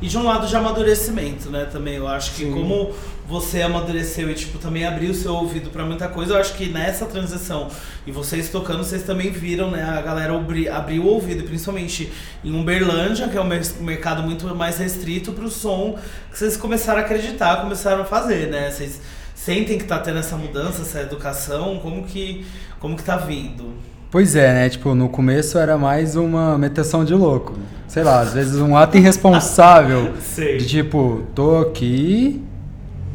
E 0.00 0.06
de 0.06 0.16
um 0.16 0.22
lado 0.22 0.46
de 0.46 0.54
amadurecimento, 0.54 1.50
né, 1.50 1.64
também. 1.64 1.94
Eu 1.96 2.06
acho 2.06 2.32
que 2.34 2.44
Sim. 2.44 2.52
como 2.52 2.92
você 3.26 3.62
amadureceu 3.62 4.30
e, 4.30 4.34
tipo, 4.34 4.56
também 4.58 4.86
abriu 4.86 5.10
o 5.10 5.14
seu 5.14 5.34
ouvido 5.34 5.70
pra 5.70 5.84
muita 5.84 6.06
coisa, 6.08 6.34
eu 6.34 6.38
acho 6.40 6.54
que 6.54 6.66
nessa 6.68 7.04
transição, 7.04 7.68
e 8.06 8.12
vocês 8.12 8.48
tocando, 8.48 8.82
vocês 8.84 9.02
também 9.02 9.30
viram, 9.30 9.70
né, 9.70 9.82
a 9.82 10.00
galera 10.00 10.34
abri, 10.34 10.68
abriu 10.68 11.02
o 11.02 11.06
ouvido, 11.08 11.42
principalmente 11.44 12.10
em 12.44 12.58
Uberlândia, 12.58 13.28
que 13.28 13.36
é 13.36 13.40
um 13.40 13.44
mer- 13.46 13.66
mercado 13.80 14.22
muito 14.22 14.46
mais 14.54 14.78
restrito 14.78 15.32
pro 15.32 15.50
som, 15.50 15.98
que 16.30 16.38
vocês 16.38 16.56
começaram 16.56 17.00
a 17.00 17.04
acreditar, 17.04 17.60
começaram 17.60 18.02
a 18.02 18.04
fazer, 18.04 18.48
né? 18.48 18.70
Vocês 18.70 19.00
sentem 19.48 19.78
que 19.78 19.84
tá 19.84 19.98
tendo 19.98 20.18
essa 20.18 20.36
mudança, 20.36 20.82
essa 20.82 21.00
educação, 21.00 21.78
como 21.78 22.02
que, 22.02 22.44
como 22.78 22.94
que 22.94 23.02
tá 23.02 23.16
vindo? 23.16 23.72
Pois 24.10 24.36
é, 24.36 24.52
né? 24.52 24.68
Tipo, 24.68 24.94
no 24.94 25.08
começo 25.08 25.56
era 25.56 25.78
mais 25.78 26.16
uma 26.16 26.58
meteção 26.58 27.02
de 27.02 27.14
louco. 27.14 27.54
Sei 27.86 28.02
lá, 28.02 28.20
às 28.20 28.34
vezes 28.34 28.56
um 28.56 28.76
ato 28.76 28.98
irresponsável 28.98 30.12
Sei. 30.20 30.58
de 30.58 30.66
tipo, 30.66 31.22
tô 31.34 31.60
aqui, 31.60 32.44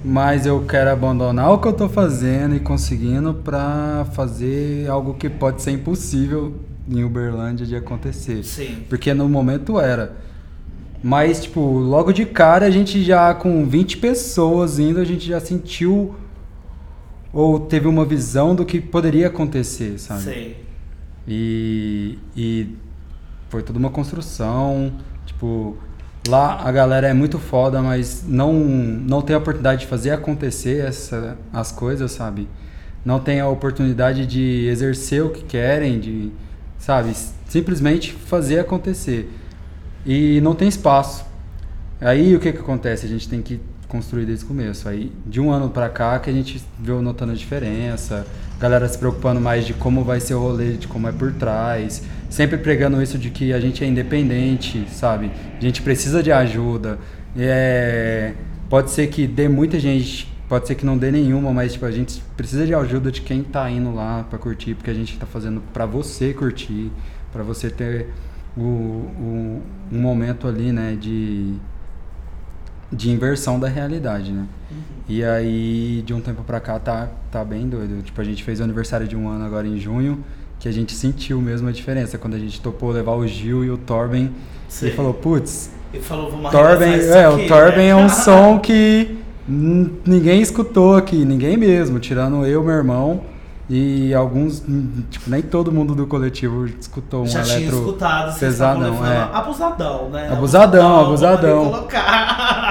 mas 0.03 0.47
eu 0.47 0.63
quero 0.67 0.89
abandonar 0.89 1.51
o 1.51 1.59
que 1.59 1.67
eu 1.67 1.73
tô 1.73 1.87
fazendo 1.87 2.55
e 2.55 2.59
conseguindo 2.59 3.35
pra 3.35 4.07
fazer 4.13 4.89
algo 4.89 5.13
que 5.13 5.29
pode 5.29 5.61
ser 5.61 5.69
impossível 5.69 6.55
em 6.89 7.03
Uberlândia 7.03 7.63
de 7.63 7.75
acontecer. 7.75 8.43
Sim. 8.43 8.77
Porque 8.89 9.13
no 9.13 9.29
momento 9.29 9.79
era. 9.79 10.13
Mas, 11.03 11.43
tipo, 11.43 11.59
logo 11.59 12.11
de 12.11 12.25
cara 12.25 12.65
a 12.65 12.71
gente 12.71 13.03
já, 13.03 13.35
com 13.35 13.67
20 13.67 13.97
pessoas 13.97 14.79
indo, 14.79 14.99
a 14.99 15.03
gente 15.03 15.27
já 15.27 15.39
sentiu 15.39 16.15
ou 17.33 17.59
teve 17.59 17.87
uma 17.87 18.05
visão 18.05 18.53
do 18.53 18.63
que 18.63 18.79
poderia 18.79 19.27
acontecer, 19.27 19.97
sabe? 19.99 20.21
Sei. 20.21 20.63
E, 21.27 22.19
e 22.37 22.77
foi 23.49 23.63
toda 23.63 23.79
uma 23.79 23.89
construção. 23.89 24.93
Tipo, 25.25 25.75
lá 26.27 26.61
a 26.61 26.71
galera 26.71 27.07
é 27.07 27.13
muito 27.13 27.39
foda, 27.39 27.81
mas 27.81 28.23
não, 28.27 28.53
não 28.53 29.21
tem 29.21 29.35
a 29.35 29.39
oportunidade 29.39 29.81
de 29.81 29.87
fazer 29.87 30.11
acontecer 30.11 30.85
essa, 30.85 31.35
as 31.51 31.71
coisas, 31.71 32.11
sabe? 32.11 32.47
Não 33.03 33.19
tem 33.19 33.39
a 33.39 33.47
oportunidade 33.47 34.27
de 34.27 34.67
exercer 34.67 35.23
o 35.23 35.31
que 35.31 35.43
querem, 35.43 35.99
de, 35.99 36.31
sabe? 36.77 37.13
Simplesmente 37.47 38.13
fazer 38.13 38.59
acontecer. 38.59 39.29
E 40.05 40.39
não 40.41 40.53
tem 40.53 40.67
espaço. 40.67 41.25
Aí 41.99 42.35
o 42.35 42.39
que 42.39 42.51
que 42.51 42.59
acontece? 42.59 43.05
A 43.05 43.09
gente 43.09 43.27
tem 43.27 43.41
que 43.41 43.59
construir 43.93 44.25
desde 44.25 44.43
o 44.43 44.47
começo. 44.47 44.89
Aí 44.89 45.11
de 45.25 45.39
um 45.39 45.51
ano 45.51 45.69
pra 45.69 45.87
cá 45.87 46.17
que 46.19 46.29
a 46.29 46.33
gente 46.33 46.61
viu 46.79 47.01
notando 47.01 47.31
a 47.31 47.35
diferença, 47.35 48.25
galera 48.59 48.87
se 48.89 48.97
preocupando 48.97 49.39
mais 49.39 49.65
de 49.65 49.73
como 49.73 50.03
vai 50.03 50.19
ser 50.19 50.33
o 50.33 50.39
rolê, 50.39 50.73
de 50.73 50.87
como 50.87 51.07
é 51.07 51.11
por 51.11 51.31
trás, 51.33 52.03
sempre 52.29 52.57
pregando 52.57 53.01
isso 53.01 53.17
de 53.17 53.29
que 53.29 53.53
a 53.53 53.59
gente 53.59 53.83
é 53.83 53.87
independente, 53.87 54.85
sabe? 54.91 55.31
A 55.57 55.61
gente 55.61 55.81
precisa 55.81 56.21
de 56.23 56.31
ajuda. 56.31 56.97
É, 57.37 58.33
pode 58.69 58.89
ser 58.91 59.07
que 59.07 59.27
dê 59.27 59.47
muita 59.47 59.79
gente, 59.79 60.27
pode 60.49 60.67
ser 60.67 60.75
que 60.75 60.85
não 60.85 60.97
dê 60.97 61.11
nenhuma, 61.11 61.51
mas 61.53 61.73
tipo, 61.73 61.85
a 61.85 61.91
gente 61.91 62.21
precisa 62.35 62.65
de 62.65 62.73
ajuda 62.73 63.11
de 63.11 63.21
quem 63.21 63.43
tá 63.43 63.69
indo 63.69 63.93
lá 63.93 64.23
pra 64.29 64.39
curtir, 64.39 64.73
porque 64.75 64.89
a 64.89 64.93
gente 64.93 65.17
tá 65.17 65.25
fazendo 65.25 65.61
pra 65.73 65.85
você 65.85 66.33
curtir, 66.33 66.91
pra 67.31 67.43
você 67.43 67.69
ter 67.69 68.07
o, 68.55 68.61
o- 68.61 69.61
um 69.91 69.99
momento 69.99 70.47
ali, 70.47 70.71
né, 70.71 70.95
de 70.99 71.53
de 72.93 73.09
inversão 73.11 73.59
da 73.59 73.67
realidade, 73.67 74.31
né? 74.31 74.45
E 75.07 75.23
aí, 75.23 76.03
de 76.05 76.13
um 76.13 76.21
tempo 76.21 76.43
pra 76.43 76.59
cá, 76.59 76.79
tá, 76.79 77.09
tá 77.31 77.43
bem 77.43 77.67
doido. 77.67 78.01
Tipo, 78.01 78.21
a 78.21 78.23
gente 78.23 78.43
fez 78.43 78.59
o 78.59 78.63
aniversário 78.63 79.07
de 79.07 79.15
um 79.15 79.27
ano 79.27 79.43
agora 79.43 79.67
em 79.67 79.77
junho, 79.77 80.23
que 80.59 80.67
a 80.67 80.71
gente 80.71 80.93
sentiu 80.93 81.41
mesmo 81.41 81.67
a 81.67 81.71
diferença. 81.71 82.17
Quando 82.17 82.35
a 82.35 82.39
gente 82.39 82.61
topou 82.61 82.91
levar 82.91 83.13
o 83.13 83.27
Gil 83.27 83.65
e 83.65 83.69
o 83.69 83.77
Torben, 83.77 84.31
Sei. 84.69 84.89
e 84.89 84.93
falou, 84.93 85.13
putz, 85.13 85.71
E 85.93 85.99
falou, 85.99 86.31
vamos 86.31 86.51
Torben, 86.51 86.97
isso 86.97 87.11
é, 87.13 87.25
aqui, 87.25 87.45
o 87.45 87.47
Torben 87.47 87.85
né? 87.85 87.89
é 87.89 87.95
um 87.95 88.07
som 88.09 88.59
que 88.59 89.17
ninguém 89.47 90.41
escutou 90.41 90.95
aqui, 90.95 91.25
ninguém 91.25 91.57
mesmo, 91.57 91.99
tirando 91.99 92.45
eu, 92.45 92.63
meu 92.63 92.75
irmão 92.75 93.32
e 93.69 94.13
alguns, 94.13 94.61
tipo, 95.09 95.29
nem 95.29 95.41
todo 95.41 95.71
mundo 95.71 95.95
do 95.95 96.05
coletivo 96.05 96.65
escutou 96.65 97.23
um 97.23 97.27
Já 97.27 97.43
tinha 97.43 97.57
eletro 97.57 97.77
escutado, 97.77 98.31
vocês 98.33 98.53
estavam 98.53 98.83
pesadão, 98.83 99.05
é. 99.05 99.29
abusadão, 99.33 100.09
né? 100.09 100.29
Abusadão, 100.29 100.99
abusadão. 100.99 101.87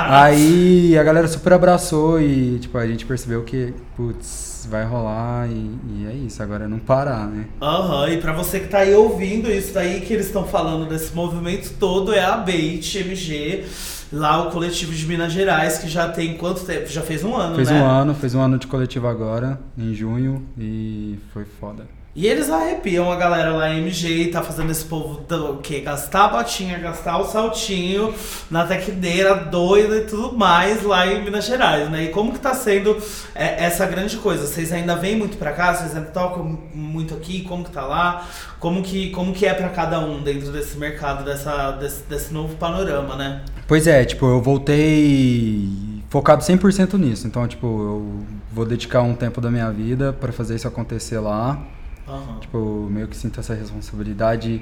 Aí 0.08 0.98
a 0.98 1.02
galera 1.02 1.26
super 1.28 1.54
abraçou 1.54 2.20
e, 2.20 2.58
tipo, 2.58 2.76
a 2.76 2.86
gente 2.86 3.06
percebeu 3.06 3.42
que, 3.42 3.72
putz, 3.96 4.66
vai 4.70 4.84
rolar 4.84 5.48
e, 5.48 5.52
e 5.52 6.06
é 6.10 6.14
isso, 6.26 6.42
agora 6.42 6.64
é 6.64 6.68
não 6.68 6.78
parar, 6.78 7.26
né? 7.26 7.46
Aham, 7.60 8.08
e 8.10 8.18
pra 8.18 8.32
você 8.32 8.60
que 8.60 8.68
tá 8.68 8.78
aí 8.78 8.94
ouvindo 8.94 9.50
isso 9.50 9.72
daí 9.72 10.02
que 10.02 10.12
eles 10.12 10.26
estão 10.26 10.44
falando 10.44 10.86
desse 10.88 11.14
movimento 11.14 11.72
todo, 11.80 12.12
é 12.12 12.22
a 12.22 12.36
Bait 12.36 12.94
MG, 12.96 13.64
lá 14.12 14.46
o 14.46 14.50
coletivo 14.50 14.92
de 14.92 15.06
Minas 15.06 15.32
Gerais, 15.32 15.78
que 15.78 15.88
já 15.88 16.08
tem 16.08 16.36
quanto 16.36 16.64
tempo? 16.64 16.86
Já 16.86 17.02
fez 17.02 17.24
um 17.24 17.34
ano, 17.34 17.56
Fez 17.56 17.70
né? 17.70 17.80
um 17.80 17.86
ano, 17.86 18.14
fez 18.14 18.34
um 18.34 18.40
ano 18.40 18.58
de 18.58 18.66
coletivo 18.66 19.06
agora, 19.08 19.58
em 19.76 19.94
junho, 19.94 20.46
e 20.58 21.18
foi 21.32 21.44
foda. 21.44 21.86
E 22.14 22.26
eles 22.26 22.50
arrepiam 22.50 23.10
a 23.10 23.16
galera 23.16 23.52
lá 23.52 23.72
em 23.72 23.78
MG 23.78 24.24
e 24.24 24.30
tá 24.30 24.42
fazendo 24.42 24.70
esse 24.70 24.84
povo 24.84 25.22
do, 25.22 25.52
o 25.52 25.56
quê? 25.62 25.80
Gastar 25.80 26.26
a 26.26 26.28
botinha, 26.28 26.78
gastar 26.78 27.16
o 27.16 27.24
saltinho 27.24 28.12
na 28.50 28.66
tequideira 28.66 29.34
doida 29.34 29.96
e 29.96 30.04
tudo 30.04 30.36
mais 30.36 30.82
lá 30.82 31.06
em 31.06 31.24
Minas 31.24 31.46
Gerais, 31.46 31.90
né? 31.90 32.04
E 32.04 32.08
como 32.08 32.34
que 32.34 32.38
tá 32.38 32.52
sendo 32.52 32.98
é, 33.34 33.64
essa 33.64 33.86
grande 33.86 34.18
coisa? 34.18 34.46
Vocês 34.46 34.70
ainda 34.74 34.94
vêm 34.94 35.16
muito 35.16 35.38
pra 35.38 35.52
cá? 35.52 35.72
Vocês 35.74 35.96
ainda 35.96 36.10
tocam 36.10 36.58
muito 36.74 37.14
aqui? 37.14 37.44
Como 37.44 37.64
que 37.64 37.70
tá 37.70 37.86
lá? 37.86 38.26
Como 38.60 38.82
que, 38.82 39.08
como 39.12 39.32
que 39.32 39.46
é 39.46 39.54
pra 39.54 39.70
cada 39.70 39.98
um 39.98 40.22
dentro 40.22 40.52
desse 40.52 40.76
mercado, 40.76 41.24
dessa, 41.24 41.70
desse, 41.70 42.02
desse 42.02 42.30
novo 42.34 42.56
panorama, 42.56 43.16
né? 43.16 43.42
Pois 43.66 43.86
é, 43.86 44.04
tipo, 44.04 44.26
eu 44.26 44.40
voltei 44.40 46.02
focado 46.08 46.42
100% 46.44 46.98
nisso. 46.98 47.26
Então, 47.26 47.46
tipo, 47.48 47.66
eu 47.66 48.24
vou 48.52 48.66
dedicar 48.66 49.00
um 49.02 49.14
tempo 49.14 49.40
da 49.40 49.50
minha 49.50 49.70
vida 49.70 50.12
pra 50.12 50.30
fazer 50.30 50.56
isso 50.56 50.68
acontecer 50.68 51.18
lá. 51.18 51.62
Aham. 52.06 52.38
Tipo, 52.40 52.88
meio 52.90 53.08
que 53.08 53.16
sinto 53.16 53.40
essa 53.40 53.54
responsabilidade 53.54 54.60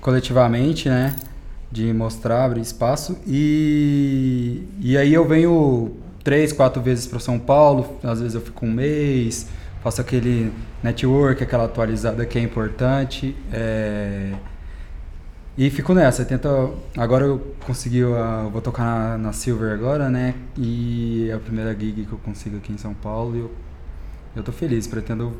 coletivamente, 0.00 0.88
né? 0.88 1.14
De 1.70 1.92
mostrar, 1.92 2.44
abrir 2.44 2.62
espaço. 2.62 3.16
E, 3.26 4.66
e 4.80 4.96
aí 4.96 5.14
eu 5.14 5.24
venho 5.26 5.92
três, 6.24 6.52
quatro 6.52 6.82
vezes 6.82 7.06
para 7.06 7.20
São 7.20 7.38
Paulo. 7.38 7.98
Às 8.02 8.20
vezes 8.20 8.34
eu 8.34 8.40
fico 8.40 8.66
um 8.66 8.72
mês, 8.72 9.46
faço 9.82 10.00
aquele 10.00 10.52
network, 10.82 11.42
aquela 11.42 11.66
atualizada 11.66 12.26
que 12.26 12.38
é 12.38 12.42
importante. 12.42 13.36
é, 13.52 14.32
E 15.58 15.68
fico 15.70 15.92
nessa, 15.92 16.24
tenta. 16.24 16.48
Agora 16.96 17.24
eu 17.24 17.54
consegui, 17.66 18.00
a- 18.04 18.42
eu 18.44 18.50
vou 18.50 18.62
tocar 18.62 18.84
na, 18.84 19.18
na 19.18 19.32
Silver 19.32 19.72
agora, 19.72 20.08
né? 20.08 20.36
E 20.56 21.28
é 21.28 21.34
a 21.34 21.38
primeira 21.38 21.72
gig 21.74 22.06
que 22.06 22.12
eu 22.12 22.18
consigo 22.18 22.58
aqui 22.58 22.72
em 22.72 22.78
São 22.78 22.94
Paulo 22.94 23.34
e 23.36 23.40
eu, 23.40 23.50
eu 24.36 24.42
tô 24.44 24.52
feliz, 24.52 24.86
pretendo 24.86 25.32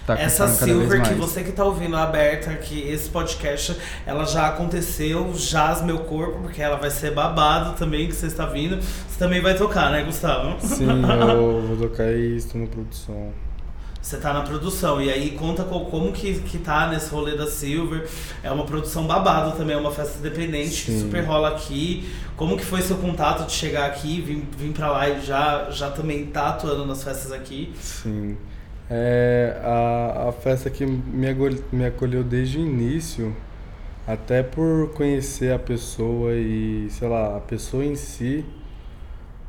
estar 0.00 0.16
tá 0.16 0.22
Essa 0.22 0.44
conquistando 0.46 0.72
cada 0.72 0.78
vez 0.78 0.90
Silver 0.90 1.08
que 1.08 1.20
você 1.20 1.42
que 1.44 1.52
tá 1.52 1.64
ouvindo 1.64 1.96
aberta, 1.96 2.54
que 2.54 2.80
esse 2.88 3.10
podcast, 3.10 3.76
ela 4.06 4.24
já 4.24 4.48
aconteceu, 4.48 5.34
jaz 5.34 5.82
meu 5.82 5.98
corpo, 5.98 6.38
porque 6.40 6.62
ela 6.62 6.76
vai 6.76 6.90
ser 6.90 7.12
babado 7.12 7.76
também, 7.76 8.08
que 8.08 8.14
você 8.14 8.26
está 8.26 8.46
vindo. 8.46 8.80
Você 8.80 9.18
também 9.18 9.42
vai 9.42 9.54
tocar, 9.54 9.92
né, 9.92 10.02
Gustavo? 10.02 10.58
Sim, 10.66 10.86
eu 10.88 11.60
vou 11.76 11.76
tocar 11.76 12.10
e 12.10 12.36
estou 12.36 12.58
na 12.58 12.66
produção. 12.68 13.32
Você 14.00 14.16
tá 14.16 14.32
na 14.32 14.42
produção, 14.42 15.02
e 15.02 15.10
aí 15.10 15.32
conta 15.32 15.64
co- 15.64 15.86
como 15.86 16.12
que, 16.12 16.34
que 16.40 16.58
tá 16.58 16.88
nesse 16.88 17.10
rolê 17.10 17.36
da 17.36 17.46
Silver. 17.46 18.08
É 18.42 18.50
uma 18.50 18.64
produção 18.64 19.06
babado 19.06 19.56
também, 19.56 19.76
é 19.76 19.78
uma 19.78 19.90
festa 19.90 20.18
independente 20.18 20.84
que 20.84 20.92
Sim. 20.92 21.00
super 21.00 21.24
rola 21.24 21.48
aqui. 21.48 22.08
Como 22.36 22.56
que 22.56 22.64
foi 22.64 22.80
seu 22.80 22.96
contato 22.98 23.44
de 23.46 23.52
chegar 23.52 23.86
aqui, 23.86 24.20
vir, 24.20 24.48
vir 24.56 24.72
pra 24.72 24.90
lá 24.92 25.08
e 25.08 25.20
já, 25.20 25.68
já 25.70 25.90
também 25.90 26.26
tá 26.26 26.50
atuando 26.50 26.86
nas 26.86 27.02
festas 27.02 27.32
aqui? 27.32 27.72
Sim. 27.80 28.36
É, 28.88 29.60
a, 29.62 30.28
a 30.28 30.32
festa 30.32 30.70
que 30.70 30.86
me, 30.86 31.28
agol- 31.28 31.58
me 31.72 31.84
acolheu 31.84 32.22
desde 32.24 32.56
o 32.58 32.60
início, 32.60 33.36
até 34.06 34.42
por 34.42 34.90
conhecer 34.94 35.52
a 35.52 35.58
pessoa 35.58 36.32
e, 36.34 36.86
sei 36.90 37.08
lá, 37.08 37.36
a 37.36 37.40
pessoa 37.40 37.84
em 37.84 37.96
si, 37.96 38.44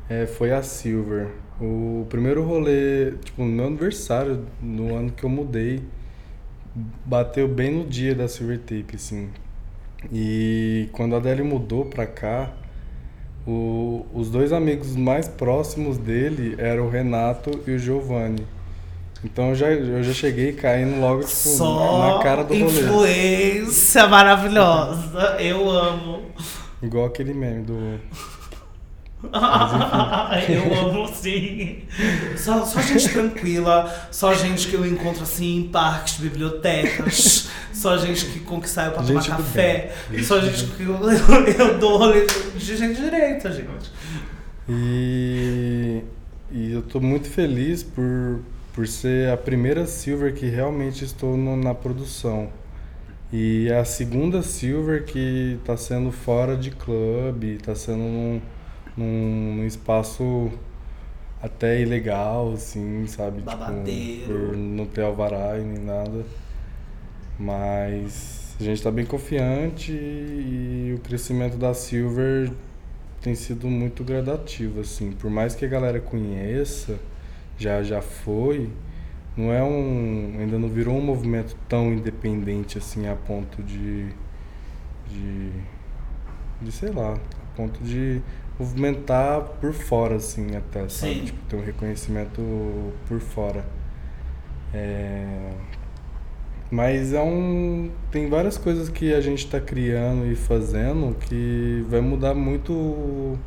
é, 0.08 0.26
foi 0.26 0.52
a 0.52 0.62
Silver. 0.62 1.28
O 1.60 2.06
primeiro 2.08 2.42
rolê, 2.42 3.12
tipo, 3.24 3.42
no 3.42 3.48
meu 3.50 3.66
aniversário, 3.66 4.44
no 4.62 4.96
ano 4.96 5.10
que 5.10 5.24
eu 5.24 5.28
mudei, 5.28 5.82
bateu 7.04 7.46
bem 7.46 7.70
no 7.70 7.84
dia 7.84 8.14
da 8.14 8.26
Silver 8.28 8.58
Tape, 8.58 8.94
assim. 8.94 9.28
E 10.10 10.88
quando 10.92 11.14
a 11.14 11.18
Adele 11.18 11.42
mudou 11.42 11.84
pra 11.84 12.06
cá, 12.06 12.50
o- 13.46 14.06
os 14.14 14.30
dois 14.30 14.52
amigos 14.52 14.96
mais 14.96 15.28
próximos 15.28 15.98
dele 15.98 16.54
eram 16.58 16.86
o 16.86 16.90
Renato 16.90 17.50
e 17.66 17.72
o 17.72 17.78
Giovanni. 17.78 18.46
Então 19.22 19.50
eu 19.50 19.54
já, 19.54 19.70
eu 19.70 20.02
já 20.02 20.14
cheguei 20.14 20.54
caindo 20.54 20.98
logo 20.98 21.20
tipo, 21.20 21.30
Só 21.32 22.16
na 22.16 22.22
cara 22.22 22.42
do 22.42 22.54
rolê. 22.54 22.64
influência 22.64 24.08
maravilhosa. 24.08 25.36
Eu 25.38 25.68
amo. 25.68 26.22
Igual 26.82 27.04
aquele 27.04 27.34
meme 27.34 27.62
do. 27.64 28.00
eu 30.48 30.78
amo 30.88 31.08
sim. 31.08 31.80
Só, 32.36 32.64
só 32.64 32.80
gente 32.80 33.08
tranquila, 33.10 34.08
só 34.10 34.32
gente 34.34 34.68
que 34.68 34.74
eu 34.74 34.86
encontro 34.86 35.22
assim 35.22 35.58
em 35.58 35.68
parques, 35.68 36.16
bibliotecas, 36.18 37.48
só 37.72 37.96
gente 37.98 38.24
que, 38.26 38.40
com 38.40 38.60
que 38.60 38.68
saio 38.68 38.92
pra 38.92 39.02
tomar 39.02 39.20
Gente 39.20 39.30
café, 39.36 39.92
bem. 40.08 40.22
só 40.22 40.40
gente 40.40 40.64
que 40.72 40.82
eu, 40.84 40.94
eu, 40.94 41.46
eu 41.68 41.78
dou 41.78 42.12
de 42.56 42.76
gente 42.76 43.00
direita, 43.00 43.52
gente. 43.52 43.90
E, 44.68 46.02
e 46.50 46.72
eu 46.72 46.82
tô 46.82 47.00
muito 47.00 47.28
feliz 47.28 47.82
por, 47.82 48.40
por 48.72 48.86
ser 48.86 49.30
a 49.30 49.36
primeira 49.36 49.86
Silver 49.86 50.32
que 50.34 50.46
realmente 50.46 51.04
estou 51.04 51.36
no- 51.36 51.56
na 51.56 51.74
produção. 51.74 52.48
E 53.32 53.68
é 53.68 53.78
a 53.78 53.84
segunda 53.84 54.42
Silver 54.42 55.04
que 55.04 55.58
tá 55.64 55.76
sendo 55.76 56.10
fora 56.10 56.56
de 56.56 56.70
clube, 56.70 57.58
tá 57.62 57.74
sendo 57.74 58.40
num, 59.00 59.56
num 59.56 59.66
espaço 59.66 60.50
até 61.42 61.80
ilegal, 61.80 62.52
assim, 62.52 63.06
sabe? 63.06 63.40
Babadeiro. 63.40 64.20
Tipo, 64.20 64.48
por 64.48 64.56
não 64.56 64.86
ter 64.86 65.02
alvará 65.02 65.58
e 65.58 65.62
nem 65.62 65.84
nada. 65.84 66.24
Mas 67.38 68.54
a 68.60 68.62
gente 68.62 68.82
tá 68.82 68.90
bem 68.90 69.06
confiante 69.06 69.92
e 69.92 70.92
o 70.94 71.00
crescimento 71.00 71.56
da 71.56 71.72
Silver 71.72 72.52
tem 73.22 73.34
sido 73.34 73.68
muito 73.68 74.04
gradativo, 74.04 74.80
assim. 74.80 75.12
Por 75.12 75.30
mais 75.30 75.54
que 75.54 75.64
a 75.64 75.68
galera 75.68 76.00
conheça, 76.00 76.98
já 77.56 77.82
já 77.82 78.02
foi, 78.02 78.68
não 79.36 79.52
é 79.52 79.62
um. 79.62 80.36
ainda 80.38 80.58
não 80.58 80.68
virou 80.68 80.96
um 80.96 81.00
movimento 81.00 81.56
tão 81.68 81.92
independente 81.92 82.76
assim 82.76 83.08
a 83.08 83.16
ponto 83.16 83.62
de. 83.62 84.08
de. 85.08 85.50
de 86.60 86.72
sei 86.72 86.90
lá, 86.90 87.14
a 87.14 87.56
ponto 87.56 87.82
de 87.82 88.20
movimentar 88.60 89.42
por 89.60 89.72
fora, 89.72 90.16
assim, 90.16 90.54
até, 90.56 90.88
sabe? 90.88 91.14
Sim. 91.14 91.24
Tipo, 91.24 91.38
ter 91.48 91.56
um 91.56 91.64
reconhecimento 91.64 92.92
por 93.08 93.20
fora. 93.20 93.64
É, 94.72 95.52
Mas 96.70 97.12
é 97.12 97.20
um. 97.20 97.90
Tem 98.10 98.28
várias 98.28 98.56
coisas 98.58 98.88
que 98.88 99.12
a 99.12 99.20
gente 99.20 99.44
está 99.44 99.60
criando 99.60 100.26
e 100.30 100.36
fazendo 100.36 101.16
que 101.18 101.84
vai 101.88 102.00
mudar 102.00 102.34
muito 102.34 102.72
o, 102.72 103.38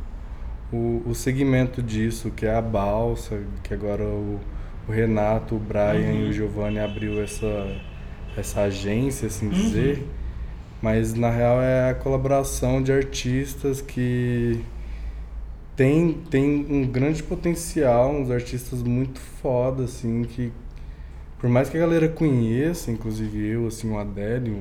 o, 0.72 1.02
o 1.06 1.14
segmento 1.14 1.82
disso, 1.82 2.30
que 2.30 2.46
é 2.46 2.54
a 2.54 2.62
balsa, 2.62 3.42
que 3.62 3.72
agora 3.72 4.04
o, 4.04 4.40
o 4.88 4.92
Renato, 4.92 5.56
o 5.56 5.58
Brian 5.58 6.12
e 6.14 6.28
o 6.28 6.32
Giovanni 6.32 6.78
abriu 6.78 7.22
essa, 7.22 7.80
essa 8.36 8.62
agência, 8.62 9.28
assim 9.28 9.50
dizer. 9.50 10.06
Mas 10.82 11.14
na 11.14 11.30
real 11.30 11.62
é 11.62 11.90
a 11.90 11.94
colaboração 11.94 12.82
de 12.82 12.92
artistas 12.92 13.80
que 13.80 14.62
tem, 15.76 16.12
tem 16.30 16.66
um 16.70 16.86
grande 16.86 17.22
potencial, 17.22 18.12
uns 18.12 18.30
artistas 18.30 18.82
muito 18.82 19.20
foda, 19.20 19.84
assim, 19.84 20.22
que 20.24 20.52
por 21.38 21.50
mais 21.50 21.68
que 21.68 21.76
a 21.76 21.80
galera 21.80 22.08
conheça, 22.08 22.90
inclusive 22.90 23.46
eu, 23.46 23.66
assim, 23.66 23.90
o 23.90 23.98
Adélio, 23.98 24.56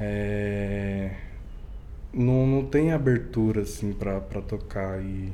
é, 0.00 1.10
não, 2.12 2.46
não 2.46 2.64
tem 2.64 2.92
abertura, 2.92 3.62
assim, 3.62 3.92
pra, 3.92 4.20
pra 4.20 4.40
tocar 4.40 5.02
e, 5.02 5.32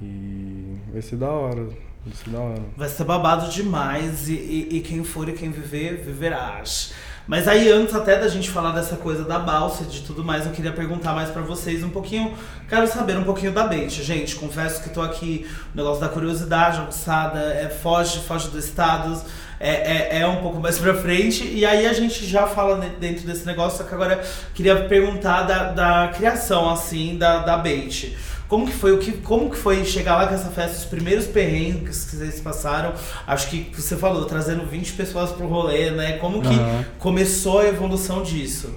e 0.00 0.76
vai 0.92 1.00
ser 1.00 1.16
da 1.16 1.30
hora, 1.30 1.64
vai 2.04 2.14
ser 2.14 2.30
da 2.30 2.40
hora. 2.40 2.62
Vai 2.76 2.88
ser 2.88 3.04
babado 3.04 3.50
demais 3.50 4.28
e, 4.28 4.34
e, 4.34 4.76
e 4.76 4.80
quem 4.80 5.04
for 5.04 5.28
e 5.28 5.32
quem 5.32 5.50
viver, 5.50 6.02
viverás. 6.02 6.92
Mas 7.26 7.46
aí, 7.46 7.70
antes 7.70 7.94
até 7.94 8.18
da 8.18 8.26
gente 8.26 8.50
falar 8.50 8.72
dessa 8.72 8.96
coisa 8.96 9.24
da 9.24 9.38
balsa 9.38 9.84
e 9.84 9.86
de 9.86 10.00
tudo 10.00 10.24
mais, 10.24 10.44
eu 10.44 10.52
queria 10.52 10.72
perguntar 10.72 11.12
mais 11.12 11.30
pra 11.30 11.40
vocês 11.40 11.84
um 11.84 11.90
pouquinho. 11.90 12.34
Quero 12.68 12.86
saber 12.88 13.16
um 13.16 13.22
pouquinho 13.22 13.52
da 13.52 13.64
Bait. 13.64 14.02
Gente, 14.02 14.34
confesso 14.34 14.82
que 14.82 14.90
tô 14.90 15.00
aqui, 15.00 15.46
o 15.72 15.76
negócio 15.76 16.00
da 16.00 16.08
curiosidade, 16.08 16.80
aguçada, 16.80 17.38
é, 17.38 17.68
foge, 17.68 18.18
foge 18.20 18.48
do 18.48 18.58
status, 18.58 19.22
é, 19.60 20.16
é, 20.16 20.20
é 20.20 20.26
um 20.26 20.42
pouco 20.42 20.60
mais 20.60 20.78
pra 20.78 20.94
frente. 20.94 21.46
E 21.46 21.64
aí 21.64 21.86
a 21.86 21.92
gente 21.92 22.26
já 22.26 22.48
fala 22.48 22.84
dentro 22.98 23.24
desse 23.24 23.46
negócio, 23.46 23.78
só 23.78 23.84
que 23.84 23.94
agora 23.94 24.20
queria 24.52 24.84
perguntar 24.88 25.42
da, 25.42 25.72
da 25.72 26.08
criação, 26.08 26.68
assim, 26.70 27.16
da, 27.16 27.38
da 27.38 27.56
Bait. 27.56 28.16
Como 28.52 28.66
que 28.66 28.74
foi 28.74 28.92
o 28.92 28.98
que 28.98 29.12
como 29.12 29.48
que 29.48 29.56
foi 29.56 29.82
chegar 29.82 30.14
lá 30.14 30.26
com 30.26 30.34
essa 30.34 30.50
festa, 30.50 30.76
os 30.76 30.84
primeiros 30.84 31.26
perrengues 31.26 32.04
que 32.04 32.16
vocês 32.16 32.38
passaram? 32.38 32.92
Acho 33.26 33.48
que 33.48 33.72
você 33.74 33.96
falou 33.96 34.26
trazendo 34.26 34.66
20 34.66 34.92
pessoas 34.92 35.32
pro 35.32 35.46
rolê, 35.46 35.90
né? 35.90 36.18
Como 36.18 36.42
que 36.42 36.48
Aham. 36.48 36.84
começou 36.98 37.60
a 37.60 37.68
evolução 37.68 38.22
disso? 38.22 38.68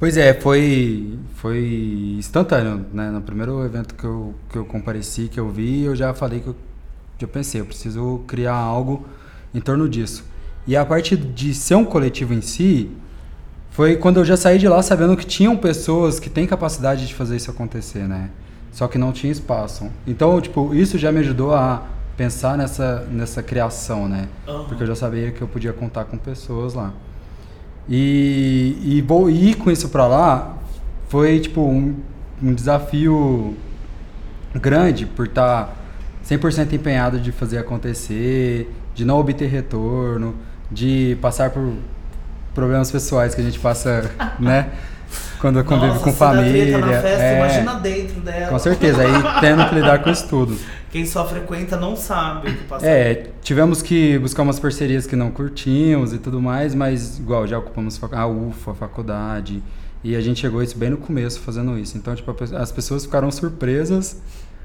Pois 0.00 0.16
é, 0.16 0.32
foi, 0.32 1.18
foi 1.34 2.14
instantâneo, 2.16 2.86
né? 2.94 3.10
No 3.10 3.20
primeiro 3.20 3.62
evento 3.62 3.94
que 3.94 4.04
eu, 4.04 4.34
que 4.48 4.56
eu 4.56 4.64
compareci, 4.64 5.28
que 5.28 5.38
eu 5.38 5.50
vi, 5.50 5.82
eu 5.82 5.94
já 5.94 6.14
falei 6.14 6.40
que 6.40 6.46
eu, 6.46 6.56
que 7.18 7.26
eu 7.26 7.28
pensei, 7.28 7.60
eu 7.60 7.66
preciso 7.66 8.24
criar 8.26 8.56
algo 8.56 9.04
em 9.54 9.60
torno 9.60 9.86
disso. 9.86 10.24
E 10.66 10.74
a 10.74 10.82
parte 10.82 11.14
de 11.14 11.52
ser 11.52 11.74
um 11.74 11.84
coletivo 11.84 12.32
em 12.32 12.40
si, 12.40 12.90
foi 13.70 13.96
quando 13.96 14.20
eu 14.20 14.24
já 14.24 14.38
saí 14.38 14.58
de 14.58 14.66
lá 14.66 14.82
sabendo 14.82 15.14
que 15.14 15.26
tinham 15.26 15.54
pessoas 15.58 16.18
que 16.18 16.30
têm 16.30 16.46
capacidade 16.46 17.06
de 17.06 17.12
fazer 17.12 17.36
isso 17.36 17.50
acontecer, 17.50 18.08
né? 18.08 18.30
Só 18.74 18.88
que 18.88 18.98
não 18.98 19.12
tinha 19.12 19.30
espaço. 19.30 19.88
Então, 20.04 20.40
tipo, 20.40 20.74
isso 20.74 20.98
já 20.98 21.12
me 21.12 21.20
ajudou 21.20 21.54
a 21.54 21.82
pensar 22.16 22.58
nessa, 22.58 23.06
nessa 23.08 23.40
criação, 23.40 24.08
né? 24.08 24.28
Aham. 24.48 24.64
Porque 24.64 24.82
eu 24.82 24.86
já 24.88 24.96
sabia 24.96 25.30
que 25.30 25.40
eu 25.40 25.46
podia 25.46 25.72
contar 25.72 26.04
com 26.06 26.18
pessoas 26.18 26.74
lá. 26.74 26.92
E, 27.88 28.76
e 28.82 29.00
vou 29.00 29.30
ir 29.30 29.54
com 29.54 29.70
isso 29.70 29.88
pra 29.90 30.08
lá 30.08 30.56
foi 31.08 31.38
tipo 31.38 31.60
um, 31.60 31.94
um 32.42 32.52
desafio 32.52 33.54
grande 34.52 35.06
por 35.06 35.28
tá 35.28 35.68
estar 36.24 36.38
100% 36.38 36.72
empenhado 36.72 37.20
de 37.20 37.30
fazer 37.30 37.58
acontecer, 37.58 38.74
de 38.92 39.04
não 39.04 39.18
obter 39.18 39.46
retorno, 39.46 40.34
de 40.68 41.16
passar 41.22 41.50
por 41.50 41.74
problemas 42.52 42.90
pessoais 42.90 43.34
que 43.36 43.40
a 43.40 43.44
gente 43.44 43.60
passa, 43.60 44.10
né? 44.40 44.72
Quando 45.44 45.62
convive 45.62 45.88
Nossa, 45.88 46.02
com 46.04 46.10
família. 46.10 46.78
na 46.78 47.02
festa, 47.02 47.22
é, 47.22 47.36
imagina 47.36 47.74
dentro 47.74 48.18
dela. 48.22 48.48
com 48.48 48.58
certeza, 48.58 49.02
aí 49.02 49.40
tendo 49.42 49.68
que 49.68 49.74
lidar 49.74 50.02
com 50.02 50.08
isso 50.08 50.26
tudo. 50.26 50.56
Quem 50.90 51.04
só 51.04 51.28
frequenta 51.28 51.76
não 51.76 51.94
sabe 51.94 52.48
o 52.48 52.56
que 52.56 52.64
passa. 52.64 52.86
É, 52.86 53.28
tivemos 53.42 53.82
que 53.82 54.18
buscar 54.20 54.40
umas 54.42 54.58
parcerias 54.58 55.06
que 55.06 55.14
não 55.14 55.30
curtimos 55.30 56.14
e 56.14 56.18
tudo 56.18 56.40
mais, 56.40 56.74
mas 56.74 57.18
igual, 57.18 57.46
já 57.46 57.58
ocupamos 57.58 58.00
a 58.10 58.26
UFA, 58.26 58.70
a 58.70 58.74
faculdade, 58.74 59.62
e 60.02 60.16
a 60.16 60.20
gente 60.22 60.40
chegou 60.40 60.62
isso 60.62 60.78
bem 60.78 60.88
no 60.88 60.96
começo 60.96 61.38
fazendo 61.40 61.78
isso. 61.78 61.98
Então, 61.98 62.14
tipo, 62.14 62.34
as 62.56 62.72
pessoas 62.72 63.04
ficaram 63.04 63.30
surpresas, 63.30 64.22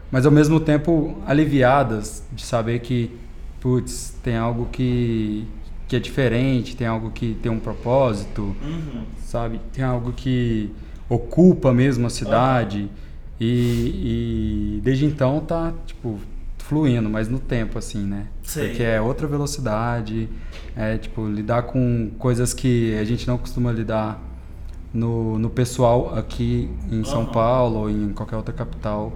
mas 0.10 0.26
ao 0.26 0.31
mesmo 0.31 0.61
tempo 0.61 1.18
aliviadas 1.27 2.23
de 2.31 2.43
saber 2.45 2.80
que, 2.80 3.11
putz, 3.60 4.14
tem 4.23 4.38
algo 4.38 4.69
que, 4.72 5.45
que 5.89 5.97
é 5.97 5.99
diferente, 5.99 6.73
tem 6.77 6.88
algo 6.88 7.11
que 7.11 7.38
tem 7.43 7.51
um 7.51 7.60
propósito, 7.60 8.56
Uhum. 8.64 9.19
Sabe? 9.30 9.61
Tem 9.72 9.85
algo 9.85 10.11
que 10.11 10.72
ocupa 11.07 11.72
mesmo 11.72 12.07
a 12.07 12.10
cidade. 12.10 12.89
E, 13.39 14.77
e 14.77 14.81
desde 14.81 15.06
então 15.06 15.39
tá, 15.39 15.72
tipo, 15.85 16.19
fluindo, 16.57 17.10
mas 17.10 17.30
no 17.30 17.39
tempo, 17.39 17.77
assim, 17.77 18.03
né? 18.06 18.26
Sei. 18.41 18.69
Porque 18.69 18.84
é 18.84 18.99
outra 18.99 19.27
velocidade, 19.27 20.27
é, 20.76 20.97
tipo, 20.97 21.27
lidar 21.27 21.64
com 21.64 22.11
coisas 22.18 22.53
que 22.53 22.97
a 22.97 23.03
gente 23.03 23.27
não 23.27 23.38
costuma 23.38 23.72
lidar 23.72 24.19
no, 24.91 25.38
no 25.38 25.49
pessoal 25.49 26.18
aqui 26.18 26.69
em 26.91 27.03
São. 27.03 27.27
Paulo 27.27 27.81
ou 27.81 27.89
em 27.89 28.11
qualquer 28.11 28.35
outra 28.35 28.53
capital 28.53 29.14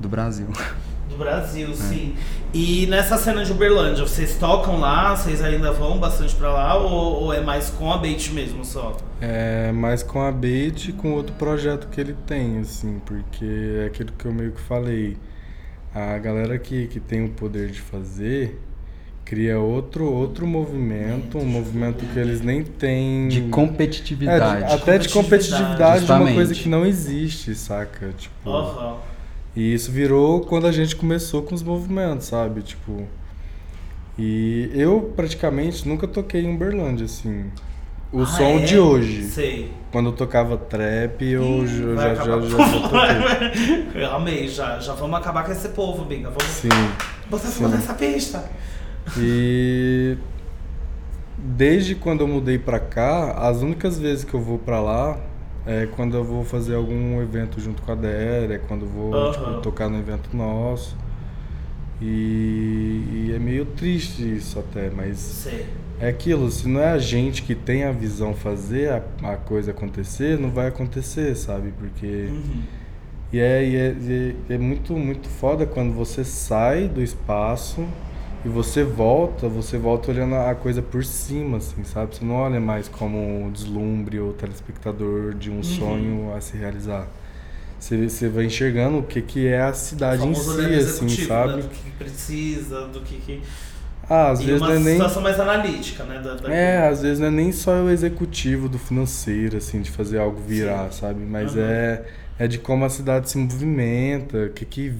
do 0.00 0.08
Brasil. 0.08 0.46
Do 1.08 1.16
Brasil, 1.16 1.70
É. 1.70 1.74
sim. 1.74 2.14
E 2.52 2.86
nessa 2.86 3.16
cena 3.18 3.44
de 3.44 3.52
Uberlândia, 3.52 4.02
vocês 4.06 4.36
tocam 4.36 4.80
lá? 4.80 5.14
Vocês 5.14 5.42
ainda 5.42 5.72
vão 5.72 5.98
bastante 5.98 6.34
pra 6.34 6.50
lá? 6.52 6.74
Ou, 6.76 7.24
ou 7.24 7.32
é 7.32 7.40
mais 7.40 7.70
com 7.70 7.92
a 7.92 7.98
Bait 7.98 8.30
mesmo 8.32 8.64
só? 8.64 8.96
É, 9.20 9.70
mais 9.72 10.02
com 10.02 10.20
a 10.20 10.32
Bait 10.32 10.88
e 10.88 10.92
com 10.92 11.12
outro 11.12 11.34
projeto 11.34 11.88
que 11.88 12.00
ele 12.00 12.14
tem, 12.26 12.58
assim, 12.58 13.00
porque 13.04 13.44
é 13.82 13.86
aquilo 13.86 14.10
que 14.18 14.24
eu 14.24 14.32
meio 14.32 14.52
que 14.52 14.60
falei. 14.60 15.16
A 15.94 16.18
galera 16.18 16.58
que, 16.58 16.86
que 16.88 17.00
tem 17.00 17.24
o 17.24 17.30
poder 17.30 17.70
de 17.70 17.80
fazer 17.80 18.60
cria 19.24 19.58
outro, 19.58 20.04
outro 20.12 20.46
movimento, 20.46 21.36
um 21.38 21.44
movimento 21.44 22.04
que 22.12 22.18
eles 22.18 22.40
nem 22.40 22.62
têm. 22.62 23.28
De 23.28 23.44
É, 23.44 23.48
competitividade. 23.48 24.66
de- 24.68 24.72
até 24.74 24.98
de 24.98 25.08
Competitividade. 25.08 26.04
de 26.04 26.12
uma 26.12 26.32
coisa 26.32 26.54
que 26.54 26.68
não 26.68 26.84
existe, 26.86 27.54
saca? 27.54 28.10
Tipo. 28.16 28.50
Aham. 28.50 28.96
E 29.56 29.72
isso 29.72 29.90
virou 29.90 30.42
quando 30.42 30.66
a 30.66 30.72
gente 30.72 30.94
começou 30.94 31.42
com 31.42 31.54
os 31.54 31.62
movimentos, 31.62 32.26
sabe? 32.26 32.60
Tipo. 32.62 33.08
E 34.18 34.70
eu 34.74 35.12
praticamente 35.16 35.86
nunca 35.88 36.06
toquei 36.06 36.42
em 36.44 36.54
Uberlândia, 36.54 37.06
assim. 37.06 37.50
o 38.12 38.22
Ah, 38.22 38.26
som 38.26 38.58
é? 38.58 38.64
de 38.64 38.78
hoje. 38.78 39.22
Sei. 39.24 39.70
Quando 39.92 40.10
eu 40.10 40.12
tocava 40.12 40.56
trap, 40.58 41.22
eu 41.24 41.64
Ih, 41.64 41.66
já, 41.66 42.14
já, 42.14 42.24
já, 42.24 42.40
já. 42.40 42.58
Eu 43.98 44.10
amei, 44.14 44.46
já, 44.48 44.78
já 44.78 44.92
vamos 44.94 45.18
acabar 45.18 45.44
com 45.44 45.52
esse 45.52 45.68
povo, 45.70 46.04
Binga. 46.04 46.28
Vamos 46.30 46.44
Sim. 46.52 46.68
botar 47.30 47.48
sim. 47.48 47.62
botar 47.64 47.76
essa 47.78 47.94
pista. 47.94 48.44
E 49.18 50.16
desde 51.38 51.94
quando 51.94 52.20
eu 52.22 52.28
mudei 52.28 52.58
pra 52.58 52.78
cá, 52.78 53.32
as 53.48 53.62
únicas 53.62 53.98
vezes 53.98 54.24
que 54.24 54.34
eu 54.34 54.40
vou 54.40 54.58
pra 54.58 54.80
lá 54.80 55.18
é 55.66 55.86
quando 55.96 56.16
eu 56.16 56.24
vou 56.24 56.44
fazer 56.44 56.74
algum 56.74 57.20
evento 57.20 57.60
junto 57.60 57.82
com 57.82 57.92
a 57.92 57.94
DR, 57.94 58.52
é 58.52 58.58
quando 58.66 58.82
eu 58.82 58.88
vou 58.88 59.14
Aham. 59.14 59.32
tipo, 59.32 59.60
tocar 59.62 59.88
no 59.88 59.98
evento 59.98 60.34
nosso. 60.36 60.96
E, 62.00 63.26
e 63.28 63.32
é 63.34 63.38
meio 63.38 63.64
triste 63.64 64.22
isso 64.36 64.58
até, 64.58 64.90
mas 64.90 65.16
Sei. 65.18 65.66
é 65.98 66.08
aquilo, 66.08 66.50
se 66.50 66.68
não 66.68 66.80
é 66.80 66.90
a 66.90 66.98
gente 66.98 67.42
que 67.42 67.54
tem 67.54 67.84
a 67.84 67.92
visão 67.92 68.34
fazer 68.34 68.90
a, 68.90 69.02
a 69.32 69.36
coisa 69.36 69.70
acontecer, 69.70 70.38
não 70.38 70.50
vai 70.50 70.66
acontecer, 70.68 71.34
sabe? 71.36 71.72
Porque. 71.78 72.06
Uhum. 72.30 72.62
E 73.32 73.40
é, 73.40 73.64
e 73.66 73.76
é, 73.76 73.96
e 74.00 74.34
é- 74.50 74.54
é 74.54 74.58
muito, 74.58 74.92
muito 74.92 75.28
foda 75.28 75.66
quando 75.66 75.92
você 75.92 76.22
sai 76.22 76.86
do 76.86 77.02
espaço 77.02 77.84
e 78.46 78.48
você 78.48 78.84
volta, 78.84 79.48
você 79.48 79.76
volta 79.78 80.10
olhando 80.10 80.34
a 80.36 80.54
coisa 80.54 80.80
por 80.82 81.04
cima, 81.04 81.58
assim, 81.58 81.84
sabe? 81.84 82.14
Você 82.16 82.24
não 82.24 82.36
olha 82.36 82.60
mais 82.60 82.88
como 82.88 83.18
um 83.18 83.50
deslumbre 83.50 84.20
ou 84.20 84.32
telespectador 84.32 85.34
de 85.34 85.50
Uhum. 85.50 85.58
um 85.58 85.62
sonho 85.62 86.34
a 86.34 86.40
se 86.40 86.56
realizar. 86.56 87.06
Você, 87.78 88.08
você 88.08 88.28
vai 88.28 88.44
enxergando 88.46 88.98
o 88.98 89.02
que, 89.02 89.20
que 89.22 89.46
é 89.46 89.62
a 89.62 89.72
cidade 89.72 90.26
em 90.26 90.34
si, 90.34 90.74
assim, 90.74 91.08
sabe? 91.08 91.56
né, 91.56 91.62
Do 91.62 91.68
que 91.68 91.90
precisa, 91.92 92.86
do 92.88 93.00
que. 93.00 93.16
que... 93.18 93.42
Ah, 94.08 94.30
às 94.30 94.40
e 94.40 94.46
vezes 94.46 94.60
uma 94.62 94.68
não 94.68 94.74
é 94.76 94.78
nem. 94.78 94.92
situação 94.94 95.22
mais 95.22 95.40
analítica, 95.40 96.04
né? 96.04 96.20
Da, 96.20 96.34
da- 96.34 96.48
É, 96.52 96.86
às 96.88 97.02
vezes 97.02 97.18
não 97.18 97.26
é 97.26 97.30
nem 97.30 97.50
só 97.52 97.72
o 97.82 97.90
executivo 97.90 98.68
do 98.68 98.78
financeiro, 98.78 99.56
assim, 99.56 99.82
de 99.82 99.90
fazer 99.90 100.18
algo 100.18 100.40
virar, 100.40 100.92
Sim. 100.92 101.00
sabe? 101.00 101.20
Mas 101.24 101.56
Aham. 101.56 101.62
é, 101.62 102.06
é 102.38 102.46
de 102.48 102.58
como 102.58 102.84
a 102.84 102.88
cidade 102.88 103.28
se 103.28 103.36
movimenta, 103.38 104.44
o 104.46 104.50
que, 104.50 104.64
que 104.64 104.94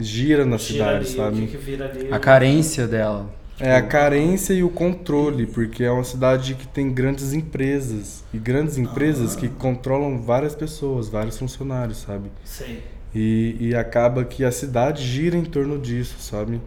gira 0.00 0.44
na 0.44 0.56
Gira 0.56 0.84
cidade, 0.84 0.96
ali, 0.96 1.06
sabe? 1.16 1.46
Que, 1.46 1.56
vira 1.56 1.84
ali. 1.86 2.08
A 2.10 2.18
carência 2.18 2.86
dela. 2.86 3.30
É 3.60 3.74
a 3.74 3.82
carência 3.82 4.52
e 4.52 4.62
o 4.62 4.68
controle, 4.70 5.44
porque 5.46 5.82
é 5.82 5.90
uma 5.90 6.04
cidade 6.04 6.54
que 6.54 6.66
tem 6.68 6.92
grandes 6.92 7.32
empresas. 7.32 8.22
E 8.32 8.38
grandes 8.38 8.78
empresas 8.78 9.34
Ah. 9.36 9.40
que 9.40 9.48
controlam 9.48 10.20
várias 10.22 10.54
pessoas, 10.54 11.08
vários 11.08 11.36
funcionários, 11.36 11.98
sabe? 11.98 12.30
Sei. 12.44 12.82
E, 13.14 13.56
e 13.58 13.74
acaba 13.74 14.24
que 14.24 14.44
a 14.44 14.52
cidade 14.52 15.02
gira 15.02 15.36
em 15.36 15.44
torno 15.44 15.78
disso, 15.78 16.16
sabe? 16.20 16.60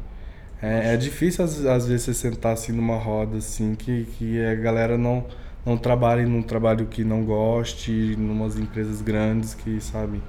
É, 0.61 0.93
é 0.93 0.97
difícil 0.97 1.45
às, 1.45 1.65
às 1.65 1.87
vezes 1.87 2.03
você 2.05 2.13
sentar 2.13 2.53
assim 2.53 2.71
numa 2.71 2.97
roda 2.97 3.37
assim 3.37 3.73
que, 3.73 4.05
que 4.17 4.39
a 4.43 4.53
galera 4.53 4.97
não, 4.97 5.25
não 5.65 5.77
trabalhe 5.77 6.23
num 6.25 6.43
trabalho 6.43 6.85
que 6.87 7.03
não 7.03 7.23
goste, 7.23 8.15
numas 8.17 8.59
empresas 8.59 9.01
grandes 9.01 9.53
que, 9.55 9.79
sabe? 9.81 10.21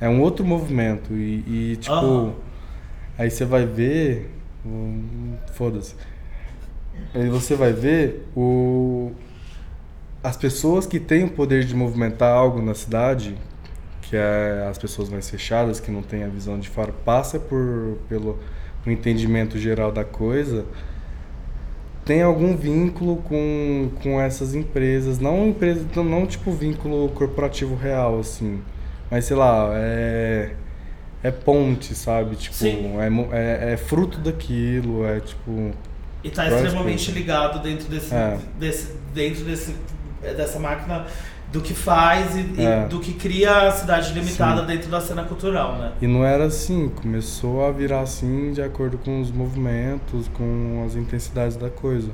É 0.00 0.08
um 0.08 0.20
outro 0.20 0.44
movimento 0.44 1.12
e, 1.14 1.72
e, 1.72 1.76
tipo, 1.76 1.94
Aham. 1.94 2.34
aí 3.18 3.30
você 3.30 3.44
vai 3.44 3.64
ver, 3.64 4.30
hum, 4.64 5.34
foda-se. 5.52 5.94
Aí 7.14 7.28
você 7.28 7.54
vai 7.54 7.72
ver 7.72 8.26
o 8.36 9.12
as 10.22 10.36
pessoas 10.36 10.86
que 10.86 10.98
têm 10.98 11.22
o 11.24 11.30
poder 11.30 11.64
de 11.64 11.74
movimentar 11.74 12.32
algo 12.32 12.60
na 12.60 12.74
cidade, 12.74 13.36
que 14.02 14.16
é 14.16 14.66
as 14.68 14.76
pessoas 14.76 15.08
mais 15.08 15.30
fechadas, 15.30 15.78
que 15.78 15.88
não 15.88 16.02
têm 16.02 16.24
a 16.24 16.28
visão 16.28 16.58
de 16.58 16.68
fora, 16.68 16.92
passa 17.04 17.38
por 17.38 17.96
pelo 18.08 18.36
o 18.84 18.90
entendimento 18.90 19.58
geral 19.58 19.90
da 19.92 20.04
coisa, 20.04 20.64
tem 22.04 22.22
algum 22.22 22.56
vínculo 22.56 23.16
com, 23.18 23.90
com 24.02 24.20
essas 24.20 24.54
empresas, 24.54 25.18
não 25.18 25.48
empresa, 25.48 25.84
não 25.96 26.26
tipo 26.26 26.52
vínculo 26.52 27.08
corporativo 27.10 27.74
real 27.74 28.20
assim, 28.20 28.60
mas 29.10 29.24
sei 29.24 29.36
lá, 29.36 29.70
é 29.74 30.50
é 31.22 31.30
ponte, 31.30 31.94
sabe? 31.94 32.36
Tipo, 32.36 32.54
Sim. 32.54 32.92
é, 33.32 33.68
é, 33.68 33.72
é 33.72 33.76
fruto 33.76 34.18
daquilo, 34.18 35.04
é 35.04 35.18
tipo 35.20 35.72
E 36.22 36.30
tá 36.30 36.46
extremamente 36.48 37.10
ligado 37.10 37.60
dentro 37.62 37.88
desse, 37.88 38.14
É. 38.14 38.38
desse 38.58 38.94
dentro 39.14 39.44
desse 39.44 39.74
dessa 40.36 40.58
máquina 40.58 41.04
do 41.52 41.60
que 41.60 41.74
faz 41.74 42.36
e, 42.36 42.40
e 42.60 42.64
É. 42.66 42.86
do 42.86 43.00
que 43.00 43.12
cria 43.14 43.68
a 43.68 43.70
cidade 43.70 44.12
limitada 44.12 44.62
dentro 44.62 44.90
da 44.90 45.00
cena 45.00 45.24
cultural, 45.24 45.76
né? 45.78 45.92
E 46.02 46.06
não 46.06 46.24
era 46.24 46.44
assim, 46.44 46.88
começou 46.88 47.64
a 47.64 47.70
virar 47.72 48.00
assim 48.00 48.52
de 48.52 48.60
acordo 48.62 48.98
com 48.98 49.20
os 49.20 49.30
movimentos, 49.30 50.28
com 50.28 50.84
as 50.86 50.94
intensidades 50.96 51.56
da 51.56 51.70
coisa. 51.70 52.10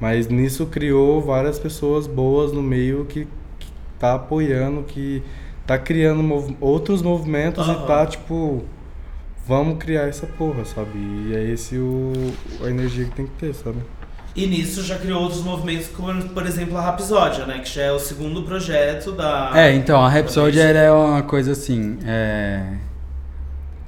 Mas 0.00 0.28
nisso 0.28 0.66
criou 0.66 1.20
várias 1.22 1.58
pessoas 1.58 2.06
boas 2.06 2.52
no 2.52 2.62
meio 2.62 3.06
que, 3.06 3.26
que 3.58 3.68
tá 3.98 4.14
apoiando, 4.14 4.82
que 4.82 5.22
tá 5.66 5.76
criando 5.78 6.22
mov- 6.22 6.54
outros 6.60 7.02
movimentos 7.02 7.68
Aham. 7.68 7.82
e 7.82 7.86
tá 7.86 8.06
tipo, 8.06 8.64
vamos 9.46 9.78
criar 9.78 10.02
essa 10.08 10.26
porra, 10.26 10.64
sabe? 10.64 10.90
E 10.96 11.34
é 11.34 11.42
esse 11.50 11.76
o, 11.76 12.12
a 12.64 12.68
energia 12.70 13.04
que 13.04 13.10
tem 13.12 13.26
que 13.26 13.32
ter, 13.32 13.54
sabe? 13.54 13.78
E 14.34 14.46
nisso 14.46 14.82
já 14.82 14.98
criou 14.98 15.22
outros 15.22 15.42
movimentos, 15.42 15.88
como 15.88 16.22
por 16.28 16.44
exemplo 16.46 16.76
a 16.76 16.82
Rapsódia, 16.82 17.46
né? 17.46 17.58
Que 17.60 17.68
já 17.70 17.82
é 17.84 17.92
o 17.92 17.98
segundo 17.98 18.42
projeto 18.42 19.12
da. 19.12 19.50
É, 19.54 19.72
então, 19.74 20.04
a 20.04 20.08
ela 20.60 20.78
é 20.78 20.92
uma 20.92 21.22
coisa 21.22 21.52
assim. 21.52 21.98
é, 22.04 22.62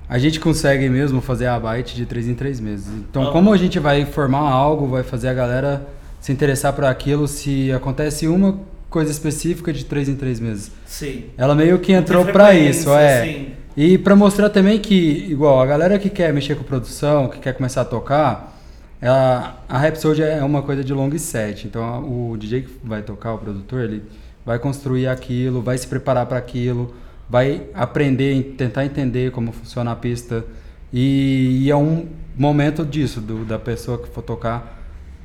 A 0.09 0.18
gente 0.18 0.40
consegue 0.40 0.88
mesmo 0.88 1.20
fazer 1.20 1.48
a 1.48 1.60
byte 1.60 1.94
de 1.94 2.06
3 2.06 2.28
em 2.28 2.34
3 2.34 2.60
meses. 2.60 2.86
Então, 2.88 3.24
Aham. 3.24 3.32
como 3.32 3.52
a 3.52 3.59
gente 3.59 3.78
vai 3.78 4.06
formar 4.06 4.38
algo, 4.50 4.86
vai 4.86 5.02
fazer 5.02 5.28
a 5.28 5.34
galera 5.34 5.86
se 6.18 6.32
interessar 6.32 6.72
por 6.72 6.84
aquilo, 6.86 7.28
se 7.28 7.70
acontece 7.70 8.26
uma 8.26 8.59
coisa 8.90 9.10
específica 9.10 9.73
de 9.73 9.85
3 9.85 10.09
em 10.10 10.16
3 10.16 10.40
meses. 10.40 10.70
Sim. 10.86 11.24
Ela 11.36 11.55
meio 11.55 11.78
que 11.78 11.93
entrou 11.93 12.24
frequência, 12.24 12.70
isso, 12.81 12.90
é. 12.94 13.24
sim. 13.24 13.48
E 13.77 13.97
pra 13.98 14.16
mostrar 14.16 14.51
também 14.51 14.78
que, 14.81 14.94
igual, 15.31 15.60
a 15.60 15.66
galera 15.66 15.98
que 15.98 16.10
quer 16.10 16.32
mexer 16.32 16.56
com 16.56 16.65
produção, 16.65 17.28
que 17.28 17.39
quer 17.39 17.52
começar 17.52 17.82
a 17.82 17.85
tocar, 17.85 18.59
ela, 19.01 19.62
a 19.69 19.78
Rhapsody 19.78 20.23
é 20.23 20.43
uma 20.43 20.62
coisa 20.62 20.82
de 20.82 20.93
long 20.93 21.16
set. 21.19 21.66
Então 21.66 22.01
o 22.02 22.36
DJ 22.36 22.62
que 22.62 22.70
vai 22.82 23.02
tocar, 23.02 23.35
o 23.35 23.39
produtor, 23.39 23.82
ele 23.85 24.02
vai 24.44 24.59
construir 24.59 25.06
aquilo, 25.06 25.62
vai 25.62 25.78
se 25.78 25.86
preparar 25.86 26.27
para 26.27 26.39
aquilo, 26.39 26.93
vai 27.31 27.62
aprender, 27.74 28.32
en- 28.32 28.43
tentar 28.43 28.85
entender 28.85 29.31
como 29.31 29.52
funciona 29.52 29.93
a 29.93 29.97
pista. 29.97 30.44
E, 30.93 31.60
e 31.65 31.70
é 31.70 31.77
um 31.77 32.06
momento 32.36 32.85
disso, 32.85 33.20
do- 33.20 33.44
da 33.44 33.59
pessoa 33.59 33.98
que 33.98 34.09
for 34.09 34.23
tocar, 34.23 34.77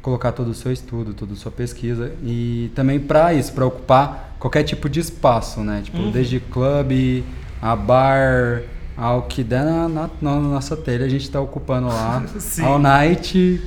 colocar 0.04 0.32
todo 0.34 0.50
o 0.50 0.54
seu 0.54 0.72
estudo, 0.72 1.14
toda 1.16 1.34
a 1.34 1.36
sua 1.36 1.52
pesquisa. 1.52 2.12
E 2.24 2.70
também 2.76 3.00
para 3.00 3.34
isso, 3.34 3.52
para 3.54 3.66
ocupar 3.66 4.36
qualquer 4.38 4.62
tipo 4.64 4.88
de 4.88 5.00
espaço, 5.00 5.62
né? 5.62 5.82
Tipo, 5.84 5.98
Uhum. 5.98 6.12
desde 6.12 6.40
clube, 6.40 7.24
a 7.62 7.76
bar, 7.76 8.62
ao 8.96 9.24
que 9.24 9.44
der 9.44 9.64
na, 9.64 9.88
na- 9.90 10.10
na 10.22 10.40
nossa 10.40 10.76
telha, 10.78 11.06
a 11.06 11.10
gente 11.10 11.32
tá 11.32 11.40
ocupando 11.42 11.88
lá. 11.88 12.22
All 12.64 12.78
night, 12.78 13.60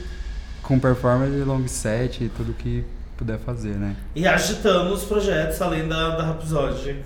com 0.62 0.78
performance, 0.78 1.32
long 1.42 1.66
set 1.66 2.22
e 2.22 2.28
tudo 2.28 2.52
que 2.52 2.84
puder 3.16 3.38
fazer, 3.38 3.74
né? 3.76 3.96
E 4.14 4.26
agitando 4.28 4.92
os 4.92 5.04
projetos 5.04 5.60
além 5.62 5.88
da, 5.88 6.16
da 6.16 6.22
Rapsódia. 6.24 6.98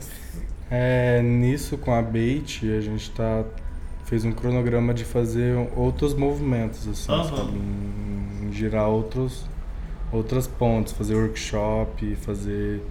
É, 0.68 1.22
nisso 1.22 1.78
com 1.78 1.94
a 1.94 2.02
Bait, 2.02 2.62
a 2.76 2.80
gente 2.80 3.10
tá 3.12 3.44
fez 4.06 4.24
um 4.24 4.32
cronograma 4.32 4.92
de 4.92 5.04
fazer 5.04 5.54
outros 5.76 6.14
movimentos 6.14 6.80
assim, 6.88 7.06
sabe, 7.06 7.52
em 7.52 8.09
girar 8.52 8.88
outros 8.88 9.44
outras 10.12 10.46
pontes, 10.46 10.92
fazer 10.92 11.14
workshop, 11.14 12.16
fazer 12.16 12.82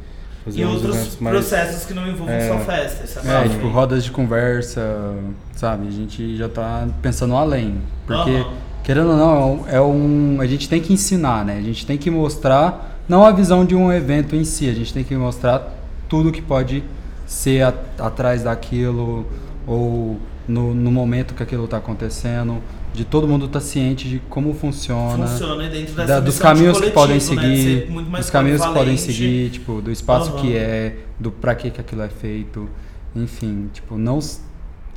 fazer 0.46 0.62
E 0.62 0.66
uns 0.66 0.76
outros 0.76 0.96
eventos 0.96 1.20
mais 1.20 1.36
processos 1.36 1.86
que 1.86 1.94
não 1.94 2.08
envolvam 2.08 2.34
É. 2.34 2.48
só 2.48 2.58
festa. 2.60 3.04
Isso 3.04 3.20
é, 3.28 3.46
É, 3.46 3.50
tipo, 3.50 3.68
rodas 3.68 4.06
de 4.06 4.12
conversa, 4.12 5.14
sabe? 5.54 5.88
A 5.88 5.92
gente 5.92 6.38
já 6.38 6.48
tá 6.48 6.88
pensando 7.02 7.36
além. 7.36 7.82
Porque, 8.08 8.30
Aham. 8.32 8.54
querendo 8.84 9.10
ou 9.12 9.18
não, 9.18 9.66
é 9.68 9.82
um. 9.82 10.38
A 10.40 10.48
gente 10.48 10.70
tem 10.70 10.80
que 10.82 10.94
ensinar, 10.94 11.44
né? 11.44 11.58
A 11.58 11.62
gente 11.62 11.86
tem 11.86 11.98
que 11.98 12.10
mostrar, 12.10 13.02
não 13.08 13.26
a 13.26 13.32
visão 13.32 13.66
de 13.66 13.76
um 13.76 13.92
evento 13.92 14.34
em 14.34 14.46
si, 14.46 14.70
a 14.70 14.74
gente 14.74 14.94
tem 14.94 15.04
que 15.04 15.14
mostrar 15.16 15.76
tudo 16.08 16.32
que 16.32 16.42
pode 16.42 16.84
ser 17.28 17.62
a- 17.64 17.74
atrás 18.00 18.44
daquilo, 18.44 19.28
ou 19.68 20.18
no, 20.48 20.74
no 20.74 20.90
momento 20.90 21.34
que 21.34 21.44
aquilo 21.44 21.68
tá 21.68 21.78
acontecendo, 21.78 22.58
de 22.94 23.06
todo 23.06 23.28
mundo 23.28 23.46
estar 23.46 23.60
ciente 23.60 24.08
de 24.10 24.20
como 24.30 24.54
funciona. 24.54 25.28
Funciona 25.28 25.70
dentro 25.70 25.94
dessa 25.96 26.08
da- 26.08 26.20
dos 26.20 26.40
caminhos 26.40 26.80
que 26.82 26.90
podem 26.92 27.20
coletivo, 27.20 27.36
né, 27.42 27.56
seguir, 27.56 27.92
mais 27.92 28.26
dos 28.26 28.30
caminhos 28.32 28.66
que 28.66 28.74
podem 28.74 28.98
seguir, 28.98 29.50
tipo, 29.52 29.82
do 29.82 29.92
espaço 29.92 30.32
Aham. 30.32 30.42
que 30.42 30.56
é, 30.56 30.96
do 31.20 31.32
pra 31.32 31.54
que 31.56 31.70
que 31.70 31.80
aquilo 31.80 32.02
é 32.02 32.10
feito, 32.10 32.68
enfim, 33.16 33.70
tipo, 33.74 33.98
não 33.98 34.20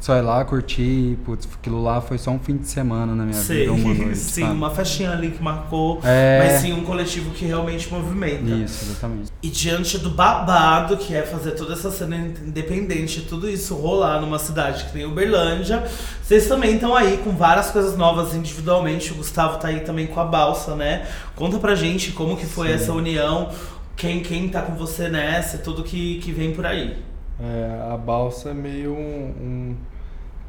só 0.03 0.17
ir 0.17 0.23
lá 0.23 0.45
curtir, 0.45 1.17
putz, 1.25 1.49
aquilo 1.61 1.81
lá 1.81 2.01
foi 2.01 2.19
só 2.19 2.33
um 2.33 2.39
fim 2.41 2.57
de 2.57 2.67
semana 2.67 3.15
na 3.15 3.23
minha 3.23 3.35
Sei. 3.41 3.61
vida, 3.61 3.73
uma 3.73 3.95
noite, 3.95 4.19
sim, 4.19 4.41
sabe? 4.43 4.53
uma 4.53 4.69
festinha 4.71 5.13
ali 5.13 5.31
que 5.31 5.41
marcou, 5.41 6.01
É. 6.03 6.41
mas 6.43 6.61
sim 6.61 6.73
um 6.73 6.83
coletivo 6.85 7.31
que 7.31 7.45
realmente 7.45 7.89
movimenta. 7.93 8.51
Isso, 8.51 8.85
exatamente. 8.85 9.31
E 9.41 9.49
diante 9.49 9.99
do 9.99 10.11
babado 10.11 10.97
que 10.97 11.15
é 11.15 11.23
fazer 11.23 11.53
toda 11.53 11.75
essa 11.75 11.89
cena 11.91 12.17
independente, 12.17 13.21
tudo 13.23 13.49
isso 13.49 13.77
rolar 13.77 14.21
numa 14.21 14.41
cidade 14.41 14.87
que 14.87 14.97
nem 14.99 15.07
Uberlândia, 15.07 15.85
vocês 16.21 16.49
também 16.49 16.75
estão 16.75 16.97
aí 16.97 17.19
com 17.19 17.31
várias 17.31 17.71
coisas 17.71 17.97
novas 17.97 18.35
individualmente. 18.35 19.13
O 19.13 19.15
Gustavo 19.15 19.59
tá 19.59 19.69
aí 19.69 19.81
também 19.81 20.09
com 20.09 20.19
a 20.19 20.25
balsa, 20.25 20.75
né? 20.75 21.07
Conta 21.37 21.59
pra 21.59 21.77
gente 21.77 22.11
como 22.11 22.37
que 22.37 22.45
foi 22.47 22.73
essa 22.73 22.93
união. 22.93 23.51
quem, 23.97 24.21
quem 24.21 24.49
tá 24.49 24.63
com 24.63 24.75
você 24.75 25.09
nessa, 25.09 25.59
tudo 25.59 25.85
que, 25.85 26.19
que 26.19 26.33
vem 26.33 26.53
por 26.53 26.67
aí. 26.67 26.97
É, 27.41 27.93
a 27.93 27.97
balsa 27.97 28.51
é 28.51 28.55
meio 28.55 28.93
um, 28.93 28.97
um- 28.97 29.77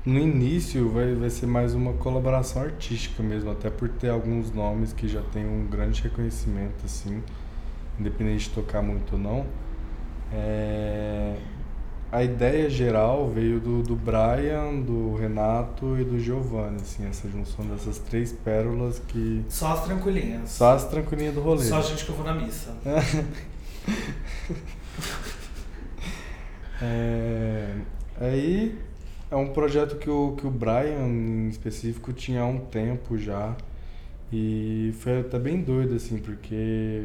No 0.05 0.19
início 0.19 0.89
vai, 0.89 1.15
vai 1.15 1.29
ser 1.29 1.45
mais 1.45 1.73
uma 1.73 1.93
colaboração 1.93 2.61
artística 2.61 3.23
mesmo, 3.23 3.51
até 3.51 3.69
por 3.69 3.87
ter 3.87 4.09
alguns 4.09 4.51
nomes 4.51 4.91
que 4.91 5.07
já 5.07 5.21
tem 5.21 5.45
um 5.45 5.65
grande 5.65 6.01
reconhecimento, 6.01 6.85
assim, 6.85 7.23
independente 7.97 8.49
de 8.49 8.55
tocar 8.55 8.81
muito 8.81 9.13
ou 9.13 9.19
não. 9.19 9.45
É, 10.33 11.37
a 12.11 12.21
ideia 12.21 12.69
geral 12.69 13.29
veio 13.29 13.61
do, 13.61 13.81
do 13.81 13.95
Brian, 13.95 14.81
do 14.81 15.15
Renato 15.15 15.97
e 15.97 16.03
do 16.03 16.19
Giovanni, 16.19 16.81
assim, 16.81 17.07
essa 17.07 17.29
junção 17.29 17.65
dessas 17.65 17.97
três 17.97 18.33
pérolas 18.33 18.99
que. 19.07 19.45
Só 19.47 19.71
as 19.71 19.85
tranquilinhas. 19.85 20.49
Só 20.49 20.73
as 20.73 20.83
tranquilinhas 20.85 21.33
do 21.33 21.39
rolê. 21.39 21.63
Só 21.63 21.77
a 21.77 21.81
gente 21.81 22.03
que 22.03 22.11
eu 22.11 22.15
vou 22.15 22.25
na 22.25 22.33
missa. 22.33 22.75
É, 26.85 27.75
aí 28.19 28.77
é 29.33 29.35
um 29.35 29.47
projeto 29.47 29.97
que 29.97 30.09
o, 30.09 30.35
que 30.37 30.45
o 30.45 30.51
Brian, 30.51 31.07
em 31.07 31.49
específico, 31.49 32.13
tinha 32.13 32.41
há 32.41 32.45
um 32.45 32.59
tempo 32.59 33.17
já. 33.17 33.55
E 34.31 34.93
foi 34.99 35.21
até 35.21 35.39
bem 35.39 35.59
doido, 35.61 35.95
assim, 35.95 36.19
porque 36.19 37.01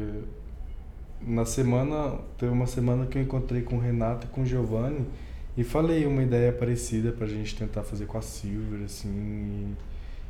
na 1.21 1.43
semana, 1.45 2.19
teve 2.37 2.51
uma 2.51 2.67
semana 2.67 3.07
que 3.07 3.17
eu 3.17 3.23
encontrei 3.23 3.63
com 3.63 3.77
o 3.77 3.79
Renato 3.79 4.27
e 4.27 4.29
com 4.29 4.41
o 4.41 4.45
Giovanni 4.45 5.05
e 5.57 5.63
falei 5.63 6.05
uma 6.05 6.21
ideia 6.21 6.51
parecida 6.51 7.11
pra 7.11 7.25
gente 7.25 7.55
tentar 7.55 7.83
fazer 7.83 8.05
com 8.05 8.19
a 8.19 8.21
Silver, 8.21 8.83
assim, 8.85 9.75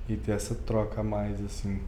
e, 0.08 0.14
e 0.14 0.18
ter 0.18 0.32
essa 0.32 0.56
troca 0.56 1.02
a 1.02 1.04
mais, 1.04 1.44
assim. 1.44 1.80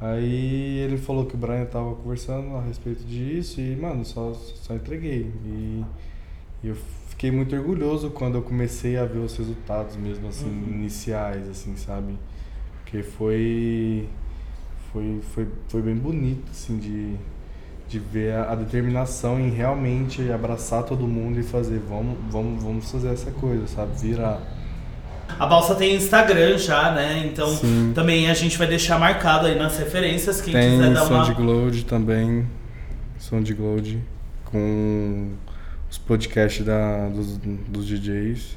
Aí 0.00 0.80
ele 0.80 0.98
falou 0.98 1.24
que 1.24 1.36
o 1.36 1.38
Brian 1.38 1.64
tava 1.66 1.94
conversando 1.94 2.56
a 2.56 2.62
respeito 2.62 3.04
disso 3.04 3.60
e, 3.60 3.76
mano, 3.76 4.04
só, 4.04 4.34
só 4.34 4.74
entreguei. 4.74 5.32
E, 5.46 5.84
e 6.64 6.68
eu 6.68 6.76
fiquei 7.14 7.30
muito 7.30 7.54
orgulhoso 7.54 8.10
quando 8.10 8.34
eu 8.34 8.42
comecei 8.42 8.98
a 8.98 9.04
ver 9.04 9.18
os 9.18 9.36
resultados 9.36 9.96
mesmo, 9.96 10.28
assim, 10.28 10.48
iniciais, 10.68 11.48
assim, 11.48 11.76
sabe? 11.76 12.18
Porque 12.82 13.02
foi, 13.02 14.08
foi, 14.92 15.20
foi, 15.32 15.48
foi 15.68 15.82
bem 15.82 15.94
bonito, 15.94 16.50
assim, 16.50 16.76
de, 16.76 17.14
de 17.88 17.98
ver 18.00 18.34
a, 18.34 18.52
a 18.52 18.54
determinação 18.56 19.38
em 19.40 19.48
realmente 19.48 20.30
abraçar 20.30 20.82
todo 20.82 21.06
mundo 21.06 21.38
e 21.38 21.42
fazer, 21.42 21.78
vamos, 21.88 22.18
vamos, 22.28 22.62
vamos 22.62 22.90
fazer 22.90 23.12
essa 23.12 23.30
coisa, 23.30 23.66
sabe? 23.68 23.96
Virar. 24.00 24.40
A 25.38 25.46
Balsa 25.46 25.74
tem 25.76 25.94
Instagram 25.94 26.58
já, 26.58 26.92
né? 26.92 27.28
Então 27.32 27.48
Sim. 27.48 27.92
também 27.94 28.28
a 28.28 28.34
gente 28.34 28.58
vai 28.58 28.66
deixar 28.66 28.98
marcado 28.98 29.46
aí 29.46 29.56
nas 29.56 29.78
referências. 29.78 30.40
Quem 30.40 30.52
quiser 30.52 30.82
Tem 30.82 30.92
dar 30.92 31.04
uma. 31.04 31.24
SoundCloud 31.24 31.84
também, 31.86 32.46
SoundCloud, 33.18 34.00
com 34.44 35.30
os 35.94 35.98
podcasts 35.98 36.64
da, 36.64 37.08
dos, 37.08 37.36
dos 37.68 37.86
DJs. 37.86 38.56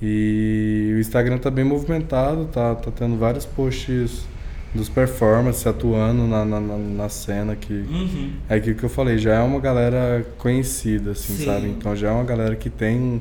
E 0.00 0.92
o 0.94 1.00
Instagram 1.00 1.38
tá 1.38 1.50
bem 1.50 1.64
movimentado, 1.64 2.44
tá, 2.46 2.74
tá 2.74 2.90
tendo 2.90 3.16
vários 3.16 3.44
posts 3.46 4.26
dos 4.74 4.88
performances 4.88 5.66
atuando 5.66 6.26
na, 6.26 6.44
na, 6.44 6.60
na- 6.60 6.76
na 6.78 7.08
cena 7.08 7.56
que 7.56 7.72
Uhum. 7.72 8.32
é 8.48 8.56
aquilo 8.56 8.76
que 8.76 8.84
eu 8.84 8.88
falei, 8.88 9.16
já 9.18 9.34
é 9.34 9.40
uma 9.40 9.58
galera 9.58 10.24
conhecida, 10.36 11.12
assim, 11.12 11.34
Sim. 11.36 11.44
sabe? 11.46 11.68
Então 11.68 11.96
já 11.96 12.08
é 12.10 12.12
uma 12.12 12.22
galera 12.24 12.54
que 12.54 12.68
tem 12.70 12.96
um, 12.98 13.20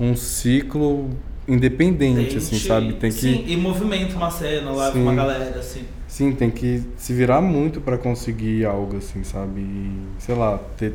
um 0.00 0.16
ciclo 0.16 1.10
independente, 1.46 2.38
assim, 2.38 2.58
sabe? 2.58 2.94
Tem 2.94 3.10
que 3.12 3.20
Sim, 3.20 3.44
e 3.46 3.56
movimenta 3.56 4.16
uma 4.16 4.30
cena, 4.30 4.70
leva 4.72 4.92
Sim. 4.92 5.02
uma 5.02 5.14
galera, 5.14 5.58
assim. 5.60 5.82
Sim, 6.08 6.32
tem 6.32 6.50
que 6.50 6.82
se 6.96 7.12
virar 7.12 7.40
muito 7.42 7.80
pra 7.80 7.98
conseguir 7.98 8.64
algo 8.64 8.96
assim, 8.96 9.22
sabe? 9.22 9.60
E, 9.60 9.92
sei 10.18 10.34
lá, 10.34 10.58
ter, 10.78 10.94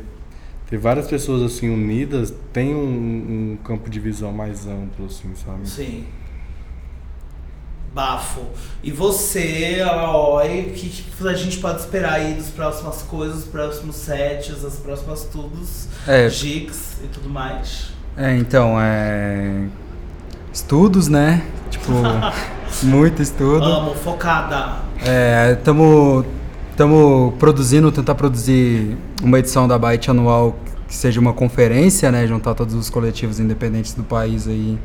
ter 0.72 0.78
várias 0.78 1.06
pessoas 1.06 1.42
assim 1.42 1.68
unidas 1.68 2.32
tem 2.50 2.74
um, 2.74 2.78
um 3.52 3.58
campo 3.62 3.90
de 3.90 4.00
visão 4.00 4.32
mais 4.32 4.66
amplo, 4.66 5.04
assim, 5.04 5.30
sabe? 5.34 5.68
Sim. 5.68 6.06
Bafo. 7.94 8.40
E 8.82 8.90
você, 8.90 9.82
Oi, 9.84 10.60
o 10.60 10.72
que, 10.72 10.88
que 10.88 11.28
a 11.28 11.34
gente 11.34 11.58
pode 11.58 11.80
esperar 11.80 12.14
aí 12.14 12.32
das 12.32 12.48
próximas 12.48 13.02
coisas, 13.02 13.40
dos 13.40 13.48
próximos 13.48 13.96
sets, 13.96 14.64
as 14.64 14.76
próximas 14.76 15.24
tubos, 15.24 15.88
É. 16.08 16.30
gigs 16.30 16.96
e 17.04 17.08
tudo 17.08 17.28
mais? 17.28 17.92
É, 18.16 18.34
então, 18.34 18.80
é. 18.80 19.66
Estudos, 20.50 21.06
né? 21.06 21.42
Tipo, 21.68 21.92
muito 22.82 23.20
estudo. 23.20 23.62
Amo, 23.62 23.94
focada. 23.94 24.76
É, 25.04 25.52
estamos 25.52 26.24
estamos 26.72 27.34
produzindo, 27.34 27.92
tentar 27.92 28.14
produzir 28.14 28.96
uma 29.22 29.38
edição 29.38 29.68
da 29.68 29.78
Byte 29.78 30.10
anual 30.10 30.56
que 30.88 30.94
seja 30.94 31.20
uma 31.20 31.32
conferência, 31.32 32.10
né? 32.10 32.26
Juntar 32.26 32.54
todos 32.54 32.74
os 32.74 32.88
coletivos 32.88 33.38
independentes 33.38 33.92
do 33.92 34.02
país 34.02 34.48
aí 34.48 34.78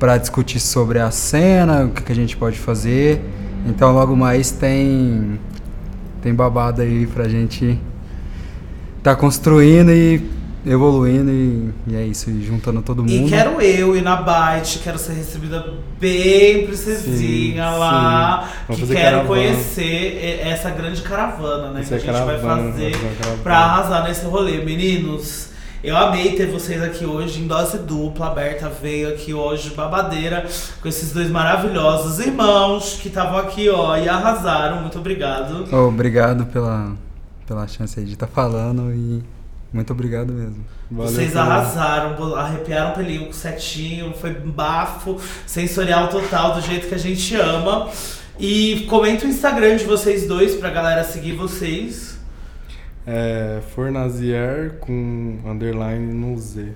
para 0.00 0.18
discutir 0.18 0.58
sobre 0.60 0.98
a 0.98 1.10
cena, 1.10 1.84
o 1.84 1.90
que, 1.90 2.02
que 2.02 2.12
a 2.12 2.14
gente 2.14 2.36
pode 2.36 2.58
fazer. 2.58 3.22
Então 3.66 3.92
logo 3.92 4.16
mais 4.16 4.50
tem 4.50 5.38
tem 6.20 6.34
babado 6.34 6.82
aí 6.82 7.06
pra 7.06 7.28
gente 7.28 7.80
tá 9.00 9.14
construindo 9.14 9.92
e 9.92 10.18
evoluindo 10.66 11.30
e, 11.30 11.72
e 11.86 11.96
é 11.96 12.04
isso, 12.04 12.28
e 12.28 12.42
juntando 12.42 12.82
todo 12.82 12.98
mundo. 12.98 13.12
E 13.12 13.28
quero 13.28 13.60
eu 13.60 13.96
ir 13.96 14.02
na 14.02 14.16
Byte, 14.16 14.80
quero 14.80 14.98
ser 14.98 15.12
recebida 15.12 15.64
bem 16.00 16.66
princesinha 16.66 17.70
Sim, 17.72 17.78
lá. 17.78 18.48
sim. 18.66 18.74
Que 18.74 18.86
quero 18.88 18.94
caravana. 18.96 19.24
conhecer 19.28 20.40
essa 20.42 20.68
grande 20.70 21.00
caravana, 21.02 21.70
né? 21.70 21.84
Que 21.86 21.94
a 21.94 21.96
é 21.96 22.00
gente 22.00 22.10
vai 22.10 22.40
caravana, 22.40 22.72
fazer 22.72 22.96
vai 22.96 23.14
fazer 23.14 23.42
pra 23.44 23.58
arrasar 23.58 24.08
nesse 24.08 24.26
rolê. 24.26 24.64
Meninos, 24.64 25.50
eu 25.84 25.96
amei 25.96 26.32
ter 26.32 26.46
vocês 26.46 26.82
aqui 26.82 27.06
hoje 27.06 27.40
em 27.40 27.46
dose 27.46 27.78
dupla. 27.78 28.26
Aberta 28.26 28.68
veio 28.68 29.08
aqui 29.10 29.32
hoje, 29.32 29.70
babadeira, 29.70 30.46
com 30.82 30.88
esses 30.88 31.12
dois 31.12 31.30
maravilhosos 31.30 32.18
irmãos 32.18 32.98
que 33.00 33.06
estavam 33.06 33.38
aqui, 33.38 33.68
ó, 33.68 33.96
e 33.96 34.08
arrasaram. 34.08 34.80
Muito 34.80 34.98
obrigado. 34.98 35.64
Oh, 35.70 35.88
obrigado 35.88 36.44
pela, 36.46 36.92
pela 37.46 37.68
chance 37.68 38.00
aí 38.00 38.04
de 38.04 38.14
estar 38.14 38.26
falando 38.26 38.92
e 38.92 39.35
muito 39.72 39.92
obrigado 39.92 40.32
mesmo. 40.32 40.64
Valeu, 40.90 41.12
Vocês 41.12 41.36
arrasaram, 41.36 42.34
arrepiaram 42.36 42.92
o 42.92 42.94
pelinho 42.94 43.26
com 43.26 43.32
setinho, 43.32 44.12
foi 44.14 44.32
bafo, 44.32 45.20
sensorial 45.46 46.08
total, 46.08 46.54
do 46.54 46.60
jeito 46.60 46.88
que 46.88 46.94
a 46.94 46.98
gente 46.98 47.34
ama. 47.36 47.90
E 48.38 48.86
comenta 48.88 49.24
o 49.24 49.28
Instagram 49.28 49.76
de 49.76 49.84
vocês 49.84 50.26
dois 50.26 50.54
pra 50.54 50.70
galera 50.70 51.02
seguir 51.04 51.32
vocês. 51.32 52.18
É, 53.06 53.60
Fornazier 53.74 54.78
com 54.80 55.38
underline 55.44 56.12
no 56.12 56.36
Z. 56.38 56.72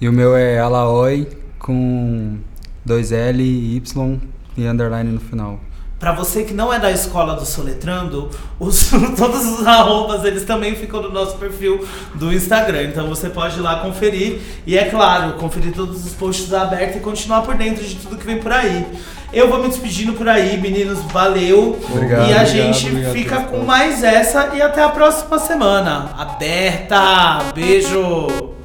E 0.00 0.08
o 0.08 0.12
meu 0.12 0.36
é 0.36 0.60
Alaoi 0.60 1.26
com 1.58 2.38
dois 2.84 3.10
L, 3.10 3.42
Y 3.42 4.20
e 4.56 4.66
underline 4.66 5.10
no 5.10 5.20
final. 5.20 5.58
Pra 5.98 6.12
você 6.12 6.44
que 6.44 6.54
não 6.54 6.72
é 6.72 6.78
da 6.78 6.92
escola 6.92 7.34
do 7.34 7.44
Soletrando, 7.44 8.30
os, 8.58 8.90
todos 9.18 9.44
os 9.44 9.66
arrobas 9.66 10.24
eles 10.24 10.44
também 10.44 10.76
ficam 10.76 11.02
no 11.02 11.10
nosso 11.10 11.36
perfil 11.38 11.84
do 12.14 12.32
Instagram. 12.32 12.84
Então 12.84 13.08
você 13.08 13.28
pode 13.28 13.58
ir 13.58 13.62
lá 13.62 13.80
conferir. 13.80 14.40
E 14.64 14.78
é 14.78 14.84
claro, 14.84 15.32
conferir 15.34 15.72
todos 15.72 16.06
os 16.06 16.12
posts 16.14 16.48
da 16.48 16.62
Aberta 16.62 16.98
e 16.98 17.00
continuar 17.00 17.42
por 17.42 17.56
dentro 17.56 17.84
de 17.84 17.96
tudo 17.96 18.16
que 18.16 18.24
vem 18.24 18.38
por 18.38 18.52
aí. 18.52 18.86
Eu 19.32 19.48
vou 19.48 19.60
me 19.60 19.68
despedindo 19.68 20.12
por 20.12 20.28
aí, 20.28 20.56
meninos. 20.56 21.00
Valeu. 21.12 21.78
Obrigado, 21.90 22.30
e 22.30 22.32
a 22.32 22.42
obrigado, 22.42 22.46
gente 22.46 22.86
obrigado 22.88 23.12
fica 23.12 23.40
com 23.44 23.58
mais 23.64 24.02
essa 24.02 24.54
e 24.54 24.62
até 24.62 24.82
a 24.82 24.88
próxima 24.88 25.38
semana. 25.38 26.12
Aberta! 26.16 27.52
Beijo! 27.54 28.57